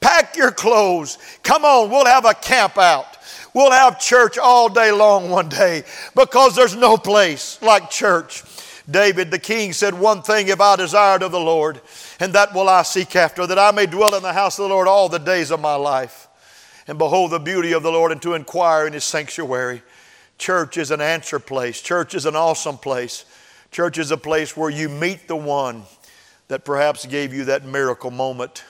pack 0.01 0.37
your 0.37 0.53
clothes. 0.53 1.19
Come 1.43 1.67
on, 1.67 1.91
we'll 1.91 2.07
have 2.07 2.25
a 2.25 2.33
camp 2.33 2.79
out. 2.79 3.19
We'll 3.53 3.73
have 3.73 4.01
church 4.01 4.39
all 4.39 4.69
day 4.69 4.93
long 4.93 5.29
one 5.29 5.49
day 5.49 5.83
because 6.15 6.55
there's 6.55 6.77
no 6.77 6.97
place 6.97 7.61
like 7.61 7.91
church. 7.91 8.43
David 8.91 9.31
the 9.31 9.39
king 9.39 9.73
said, 9.73 9.95
One 9.95 10.23
thing 10.23 10.49
have 10.49 10.61
I 10.61 10.77
desired 10.77 11.23
of 11.23 11.33
the 11.33 11.41
Lord, 11.41 11.81
and 12.21 12.33
that 12.35 12.55
will 12.55 12.69
I 12.69 12.83
seek 12.83 13.17
after, 13.17 13.47
that 13.47 13.59
I 13.59 13.71
may 13.71 13.87
dwell 13.87 14.15
in 14.15 14.23
the 14.23 14.33
house 14.33 14.59
of 14.59 14.65
the 14.65 14.69
Lord 14.69 14.87
all 14.87 15.09
the 15.09 15.19
days 15.19 15.51
of 15.51 15.61
my 15.61 15.75
life, 15.75 16.29
and 16.87 16.99
behold 16.99 17.33
the 17.33 17.41
beauty 17.41 17.73
of 17.73 17.83
the 17.83 17.91
Lord, 17.91 18.13
and 18.13 18.23
to 18.23 18.35
inquire 18.35 18.87
in 18.87 18.93
his 18.93 19.05
sanctuary. 19.05 19.83
Church 20.39 20.77
is 20.77 20.91
an 20.91 21.01
answer 21.01 21.39
place, 21.39 21.83
church 21.83 22.15
is 22.15 22.27
an 22.27 22.37
awesome 22.37 22.79
place. 22.79 23.25
Church 23.71 23.99
is 23.99 24.11
a 24.11 24.17
place 24.17 24.57
where 24.57 24.71
you 24.71 24.89
meet 24.89 25.29
the 25.29 25.37
one 25.37 25.85
that 26.49 26.65
perhaps 26.65 27.07
gave 27.07 27.33
you 27.33 27.45
that 27.45 27.65
miracle 27.65 28.11
moment 28.11 28.65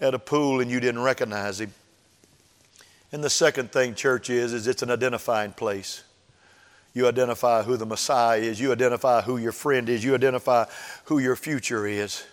at 0.00 0.14
a 0.14 0.18
pool 0.18 0.60
and 0.60 0.70
you 0.70 0.78
didn't 0.78 1.02
recognize 1.02 1.60
him. 1.60 1.72
And 3.10 3.24
the 3.24 3.30
second 3.30 3.72
thing 3.72 3.94
church 3.94 4.30
is 4.30 4.52
is 4.52 4.68
it's 4.68 4.82
an 4.82 4.90
identifying 4.90 5.52
place. 5.52 6.04
You 6.94 7.08
identify 7.08 7.62
who 7.62 7.76
the 7.76 7.86
Messiah 7.86 8.38
is, 8.38 8.60
you 8.60 8.72
identify 8.72 9.20
who 9.20 9.36
your 9.36 9.52
friend 9.52 9.88
is, 9.88 10.04
you 10.04 10.14
identify 10.14 10.66
who 11.06 11.18
your 11.18 11.34
future 11.36 11.86
is, 11.86 12.24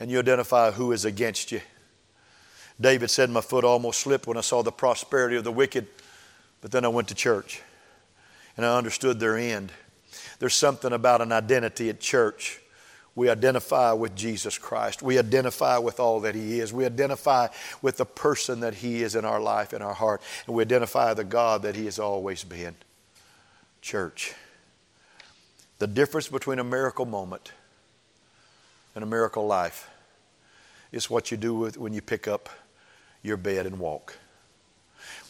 and 0.00 0.10
you 0.10 0.18
identify 0.18 0.70
who 0.70 0.92
is 0.92 1.04
against 1.04 1.52
you. 1.52 1.60
David 2.80 3.10
said, 3.10 3.30
My 3.30 3.40
foot 3.40 3.64
almost 3.64 4.00
slipped 4.00 4.26
when 4.26 4.36
I 4.36 4.42
saw 4.42 4.62
the 4.62 4.72
prosperity 4.72 5.36
of 5.36 5.44
the 5.44 5.52
wicked, 5.52 5.86
but 6.60 6.70
then 6.70 6.84
I 6.84 6.88
went 6.88 7.08
to 7.08 7.14
church 7.14 7.62
and 8.56 8.66
I 8.66 8.76
understood 8.76 9.20
their 9.20 9.36
end. 9.36 9.72
There's 10.38 10.54
something 10.54 10.92
about 10.92 11.20
an 11.20 11.32
identity 11.32 11.88
at 11.88 12.00
church. 12.00 12.60
We 13.16 13.30
identify 13.30 13.92
with 13.92 14.16
Jesus 14.16 14.58
Christ. 14.58 15.00
We 15.00 15.18
identify 15.18 15.78
with 15.78 16.00
all 16.00 16.20
that 16.20 16.34
He 16.34 16.58
is. 16.58 16.72
We 16.72 16.84
identify 16.84 17.48
with 17.80 17.96
the 17.96 18.04
person 18.04 18.60
that 18.60 18.74
He 18.74 19.02
is 19.02 19.14
in 19.14 19.24
our 19.24 19.40
life, 19.40 19.72
in 19.72 19.82
our 19.82 19.94
heart. 19.94 20.20
And 20.46 20.56
we 20.56 20.62
identify 20.62 21.14
the 21.14 21.22
God 21.22 21.62
that 21.62 21.76
He 21.76 21.84
has 21.84 22.00
always 22.00 22.42
been. 22.42 22.74
Church. 23.80 24.34
The 25.78 25.86
difference 25.86 26.26
between 26.26 26.58
a 26.58 26.64
miracle 26.64 27.06
moment 27.06 27.52
and 28.94 29.02
a 29.02 29.06
miracle 29.06 29.46
life 29.46 29.90
is 30.92 31.10
what 31.10 31.30
you 31.30 31.36
do 31.36 31.54
with, 31.54 31.76
when 31.76 31.92
you 31.92 32.00
pick 32.00 32.28
up 32.28 32.48
your 33.22 33.36
bed 33.36 33.66
and 33.66 33.78
walk. 33.78 34.16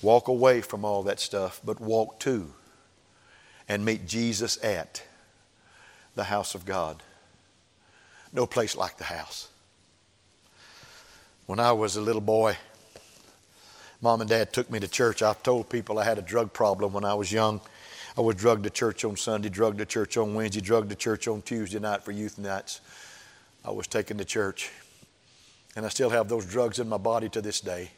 Walk 0.03 0.29
away 0.29 0.61
from 0.61 0.85
all 0.85 1.03
that 1.05 1.21
stuff, 1.21 1.61
but 1.65 1.81
walk 1.81 2.21
to 2.21 2.53
and 3.69 3.85
meet 3.85 4.07
Jesus 4.07 4.63
at 4.63 5.03
the 6.15 6.25
house 6.25 6.55
of 6.55 6.67
God. 6.67 7.03
No 8.33 8.47
place 8.47 8.77
like 8.77 8.99
the 8.99 9.05
house. 9.05 9.49
When 11.47 11.61
I 11.61 11.73
was 11.73 11.97
a 11.97 12.01
little 12.01 12.21
boy, 12.21 12.57
mom 14.01 14.21
and 14.21 14.29
dad 14.29 14.53
took 14.53 14.71
me 14.71 14.81
to 14.81 14.89
church. 14.89 15.23
I've 15.23 15.43
told 15.43 15.69
people 15.69 15.99
I 15.99 16.05
had 16.05 16.19
a 16.19 16.23
drug 16.23 16.53
problem 16.53 16.93
when 16.93 17.05
I 17.05 17.15
was 17.15 17.33
young. 17.33 17.61
I 18.17 18.21
was 18.21 18.37
drugged 18.37 18.65
to 18.65 18.71
church 18.71 19.05
on 19.05 19.17
Sunday, 19.17 19.49
drugged 19.49 19.79
to 19.79 19.87
church 19.87 20.17
on 20.17 20.35
Wednesday, 20.35 20.61
drugged 20.61 20.91
to 20.91 20.97
church 20.97 21.27
on 21.27 21.43
Tuesday 21.43 21.79
night 21.79 22.03
for 22.03 22.13
youth 22.13 22.39
nights. 22.39 22.81
I 23.65 23.71
was 23.71 23.87
taken 23.87 24.19
to 24.19 24.25
church. 24.25 24.71
And 25.77 25.85
I 25.85 25.89
still 25.89 26.11
have 26.11 26.29
those 26.29 26.47
drugs 26.47 26.79
in 26.79 26.89
my 26.89 26.99
body 26.99 27.29
to 27.31 27.41
this 27.41 27.61
day. 27.61 27.91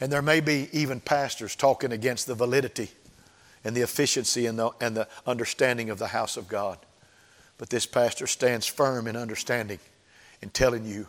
And 0.00 0.10
there 0.10 0.22
may 0.22 0.40
be 0.40 0.68
even 0.72 1.00
pastors 1.00 1.54
talking 1.54 1.92
against 1.92 2.26
the 2.26 2.34
validity 2.34 2.88
and 3.64 3.76
the 3.76 3.82
efficiency 3.82 4.46
and 4.46 4.58
the, 4.58 4.70
and 4.80 4.96
the 4.96 5.08
understanding 5.26 5.90
of 5.90 5.98
the 5.98 6.06
house 6.08 6.36
of 6.36 6.48
God. 6.48 6.78
But 7.58 7.68
this 7.68 7.84
pastor 7.84 8.26
stands 8.26 8.66
firm 8.66 9.06
in 9.06 9.16
understanding 9.16 9.80
and 10.40 10.54
telling 10.54 10.86
you 10.86 11.08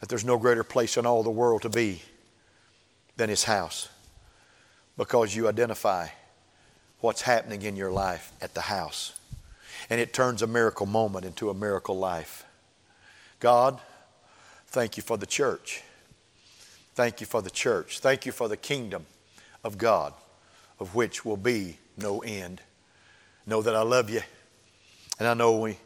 that 0.00 0.08
there's 0.08 0.24
no 0.24 0.38
greater 0.38 0.64
place 0.64 0.96
in 0.96 1.06
all 1.06 1.22
the 1.22 1.30
world 1.30 1.62
to 1.62 1.68
be 1.68 2.02
than 3.16 3.28
his 3.28 3.44
house 3.44 3.88
because 4.96 5.36
you 5.36 5.46
identify 5.46 6.08
what's 6.98 7.22
happening 7.22 7.62
in 7.62 7.76
your 7.76 7.92
life 7.92 8.32
at 8.42 8.54
the 8.54 8.62
house. 8.62 9.19
And 9.90 10.00
it 10.00 10.12
turns 10.12 10.40
a 10.40 10.46
miracle 10.46 10.86
moment 10.86 11.26
into 11.26 11.50
a 11.50 11.54
miracle 11.54 11.98
life. 11.98 12.44
God, 13.40 13.80
thank 14.68 14.96
you 14.96 15.02
for 15.02 15.18
the 15.18 15.26
church. 15.26 15.82
Thank 16.94 17.20
you 17.20 17.26
for 17.26 17.42
the 17.42 17.50
church. 17.50 17.98
Thank 17.98 18.24
you 18.24 18.32
for 18.32 18.48
the 18.48 18.56
kingdom 18.56 19.06
of 19.62 19.76
God 19.76 20.14
of 20.80 20.94
which 20.94 21.24
will 21.24 21.36
be 21.36 21.76
no 21.96 22.20
end. 22.20 22.62
Know 23.46 23.62
that 23.62 23.76
I 23.76 23.82
love 23.82 24.10
you. 24.10 24.22
And 25.18 25.28
I 25.28 25.34
know 25.34 25.60
we, 25.60 25.76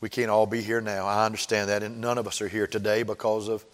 we 0.00 0.10
can't 0.10 0.30
all 0.30 0.46
be 0.46 0.60
here 0.60 0.82
now. 0.82 1.06
I 1.06 1.24
understand 1.24 1.70
that. 1.70 1.82
And 1.82 2.00
none 2.00 2.18
of 2.18 2.26
us 2.26 2.42
are 2.42 2.48
here 2.48 2.66
today 2.66 3.02
because 3.02 3.48
of 3.48 3.64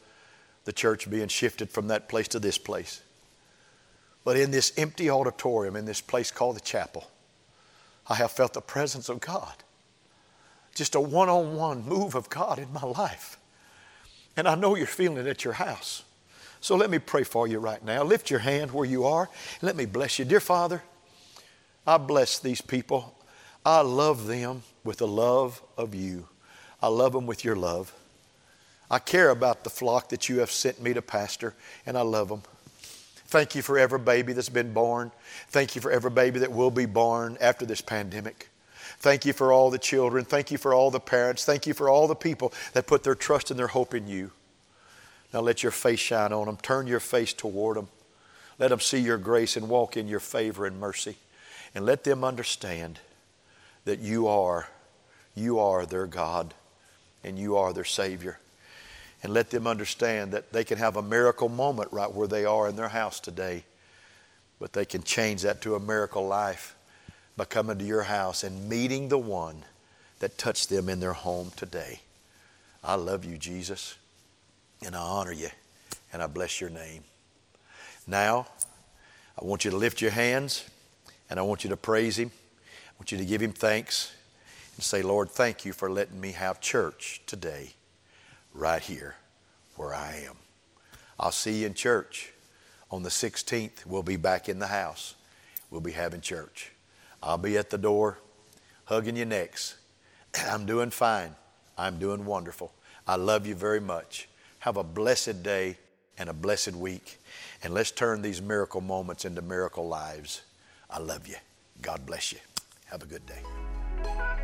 the 0.64 0.72
church 0.72 1.11
being 1.11 1.28
shifted 1.28 1.68
from 1.68 1.88
that 1.88 2.08
place 2.08 2.28
to 2.28 2.38
this 2.38 2.56
place. 2.56 3.02
But 4.24 4.37
in 4.37 4.52
this 4.52 4.72
empty 4.78 5.11
auditorium, 5.11 5.74
in 5.74 5.85
this 5.85 6.00
place 6.00 6.30
called 6.30 6.54
the 6.54 6.61
chapel, 6.61 7.11
I 8.08 8.14
have 8.16 8.32
felt 8.32 8.54
the 8.54 8.60
presence 8.60 9.08
of 9.08 9.20
God. 9.20 9.54
Just 10.74 10.94
a 10.94 11.00
one 11.00 11.28
on 11.28 11.54
one 11.54 11.84
move 11.84 12.14
of 12.14 12.30
God 12.30 12.58
in 12.58 12.72
my 12.72 12.82
life. 12.82 13.38
And 14.36 14.48
I 14.48 14.54
know 14.54 14.74
you're 14.74 14.86
feeling 14.86 15.18
it 15.18 15.26
at 15.26 15.44
your 15.44 15.54
house. 15.54 16.02
So 16.60 16.76
let 16.76 16.90
me 16.90 16.98
pray 16.98 17.24
for 17.24 17.46
you 17.46 17.58
right 17.58 17.84
now. 17.84 18.02
Lift 18.04 18.30
your 18.30 18.40
hand 18.40 18.70
where 18.70 18.86
you 18.86 19.04
are 19.04 19.28
and 19.60 19.62
let 19.62 19.76
me 19.76 19.84
bless 19.84 20.18
you. 20.18 20.24
Dear 20.24 20.40
Father, 20.40 20.82
I 21.86 21.98
bless 21.98 22.38
these 22.38 22.60
people. 22.60 23.14
I 23.66 23.80
love 23.80 24.26
them 24.26 24.62
with 24.84 24.98
the 24.98 25.06
love 25.06 25.60
of 25.76 25.94
you. 25.94 26.28
I 26.80 26.88
love 26.88 27.12
them 27.12 27.26
with 27.26 27.44
your 27.44 27.56
love. 27.56 27.92
I 28.90 28.98
care 28.98 29.30
about 29.30 29.64
the 29.64 29.70
flock 29.70 30.08
that 30.10 30.28
you 30.28 30.40
have 30.40 30.50
sent 30.50 30.82
me 30.82 30.92
to 30.92 31.02
pastor, 31.02 31.54
and 31.86 31.96
I 31.96 32.02
love 32.02 32.28
them. 32.28 32.42
Thank 33.33 33.55
you 33.55 33.62
for 33.62 33.79
every 33.79 33.99
baby 33.99 34.35
that's 34.35 34.51
been 34.51 34.75
born. 34.75 35.11
Thank 35.49 35.75
you 35.75 35.81
for 35.81 35.90
every 35.90 36.11
baby 36.11 36.40
that 36.40 36.53
will 36.53 36.71
be 36.71 36.85
born 36.85 37.38
after 37.40 37.64
this 37.64 37.81
pandemic. 37.81 38.51
Thank 38.99 39.25
you 39.25 39.33
for 39.33 39.55
all 39.55 39.71
the 39.71 39.79
children. 39.79 40.27
Thank 40.27 40.51
you 40.51 40.59
for 40.59 40.75
all 40.75 40.90
the 40.90 41.01
parents. 41.01 41.42
Thank 41.42 41.66
you 41.66 41.73
for 41.73 41.88
all 41.88 42.07
the 42.07 42.14
people 42.14 42.53
that 42.75 42.87
put 42.87 43.05
their 43.05 43.14
trust 43.14 43.51
and 43.51 43.59
their 43.59 43.68
hope 43.68 43.95
in 43.95 44.07
you. 44.07 44.33
Now 45.33 45.40
let 45.40 45.62
your 45.62 45.73
face 45.73 45.99
shine 45.99 46.31
on 46.35 46.45
them. 46.45 46.59
Turn 46.59 46.87
your 46.87 47.01
face 47.01 47.33
toward 47.33 47.79
them. 47.79 47.88
Let 48.59 48.68
them 48.68 48.81
see 48.81 48.99
your 48.99 49.16
grace 49.16 49.57
and 49.57 49.66
walk 49.66 49.97
in 49.97 50.09
your 50.09 50.21
favor 50.21 50.66
and 50.66 50.79
mercy. 50.79 51.16
And 51.75 51.87
let 51.87 52.05
them 52.05 52.25
understand 52.25 53.01
that 53.87 54.01
you 54.01 54.29
are, 54.29 54.68
you 55.35 55.59
are 55.59 55.87
their 55.87 56.07
God 56.07 56.53
and 57.25 57.38
you 57.38 57.57
are 57.57 57.73
their 57.73 57.83
Savior. 57.83 58.40
And 59.22 59.32
let 59.32 59.50
them 59.50 59.66
understand 59.66 60.32
that 60.32 60.52
they 60.52 60.64
can 60.64 60.78
have 60.78 60.96
a 60.96 61.02
miracle 61.02 61.48
moment 61.48 61.92
right 61.92 62.12
where 62.12 62.26
they 62.26 62.44
are 62.44 62.68
in 62.68 62.76
their 62.76 62.88
house 62.88 63.20
today, 63.20 63.64
but 64.58 64.72
they 64.72 64.85
can 64.85 65.02
change 65.02 65.42
that 65.42 65.61
to 65.62 65.76
a 65.76 65.80
miracle 65.80 66.26
life 66.26 66.74
by 67.37 67.44
coming 67.44 67.78
to 67.78 67.85
your 67.85 68.02
house 68.02 68.42
and 68.42 68.68
meeting 68.68 69.08
the 69.08 69.18
one 69.18 69.64
that 70.18 70.38
touched 70.38 70.68
them 70.68 70.88
in 70.88 71.00
their 71.00 71.12
home 71.12 71.52
today. 71.56 72.00
I 72.82 72.94
love 72.96 73.24
you, 73.24 73.38
Jesus. 73.38 73.96
And 74.85 74.96
I 74.96 75.00
honor 75.00 75.32
you 75.32 75.50
and 76.12 76.22
I 76.22 76.26
bless 76.26 76.61
your 76.61 76.70
name. 76.70 77.04
Now, 78.06 78.46
I 79.40 79.44
want 79.44 79.64
you 79.64 79.70
to 79.70 79.76
lift 79.76 80.00
your 80.00 80.11
hands 80.11 80.68
and 81.30 81.38
I 81.38 81.42
want 81.42 81.64
you 81.64 81.70
to 81.70 81.76
praise 81.76 82.18
Him. 82.18 82.30
I 82.66 82.92
want 82.98 83.12
you 83.12 83.18
to 83.18 83.24
give 83.24 83.40
Him 83.40 83.52
thanks 83.52 84.12
and 84.76 84.85
say, 84.85 85.02
Lord, 85.02 85.30
thank 85.30 85.64
you 85.64 85.72
for 85.72 85.90
letting 85.90 86.20
me 86.20 86.32
have 86.32 86.61
church 86.61 87.22
today, 87.26 87.70
right 88.52 88.82
here 88.82 89.16
where 89.76 89.94
I 89.94 90.24
am. 90.26 90.36
I'll 91.18 91.32
see 91.32 91.60
you 91.60 91.66
in 91.66 91.74
church 91.74 92.32
on 92.90 93.02
the 93.02 93.08
16th. 93.08 93.86
We'll 93.86 94.02
be 94.02 94.16
back 94.16 94.48
in 94.48 94.58
the 94.58 94.66
house. 94.66 95.14
We'll 95.70 95.80
be 95.80 95.92
having 95.92 96.20
church. 96.20 96.72
I'll 97.22 97.38
be 97.38 97.56
at 97.56 97.70
the 97.70 97.78
door 97.78 98.18
hugging 98.84 99.16
your 99.16 99.26
necks. 99.26 99.76
I'm 100.48 100.66
doing 100.66 100.90
fine. 100.90 101.34
I'm 101.78 101.98
doing 101.98 102.24
wonderful. 102.24 102.72
I 103.06 103.16
love 103.16 103.46
you 103.46 103.54
very 103.54 103.80
much. 103.80 104.28
Have 104.60 104.76
a 104.76 104.84
blessed 104.84 105.42
day 105.42 105.78
and 106.18 106.28
a 106.28 106.32
blessed 106.32 106.72
week. 106.72 107.18
And 107.62 107.72
let's 107.72 107.90
turn 107.90 108.22
these 108.22 108.42
miracle 108.42 108.80
moments 108.80 109.24
into 109.24 109.42
miracle 109.42 109.88
lives. 109.88 110.42
I 110.90 110.98
love 110.98 111.26
you. 111.26 111.36
God 111.80 112.04
bless 112.06 112.32
you. 112.32 112.38
Have 112.86 113.02
a 113.02 113.06
good 113.06 113.24
day. 113.26 114.41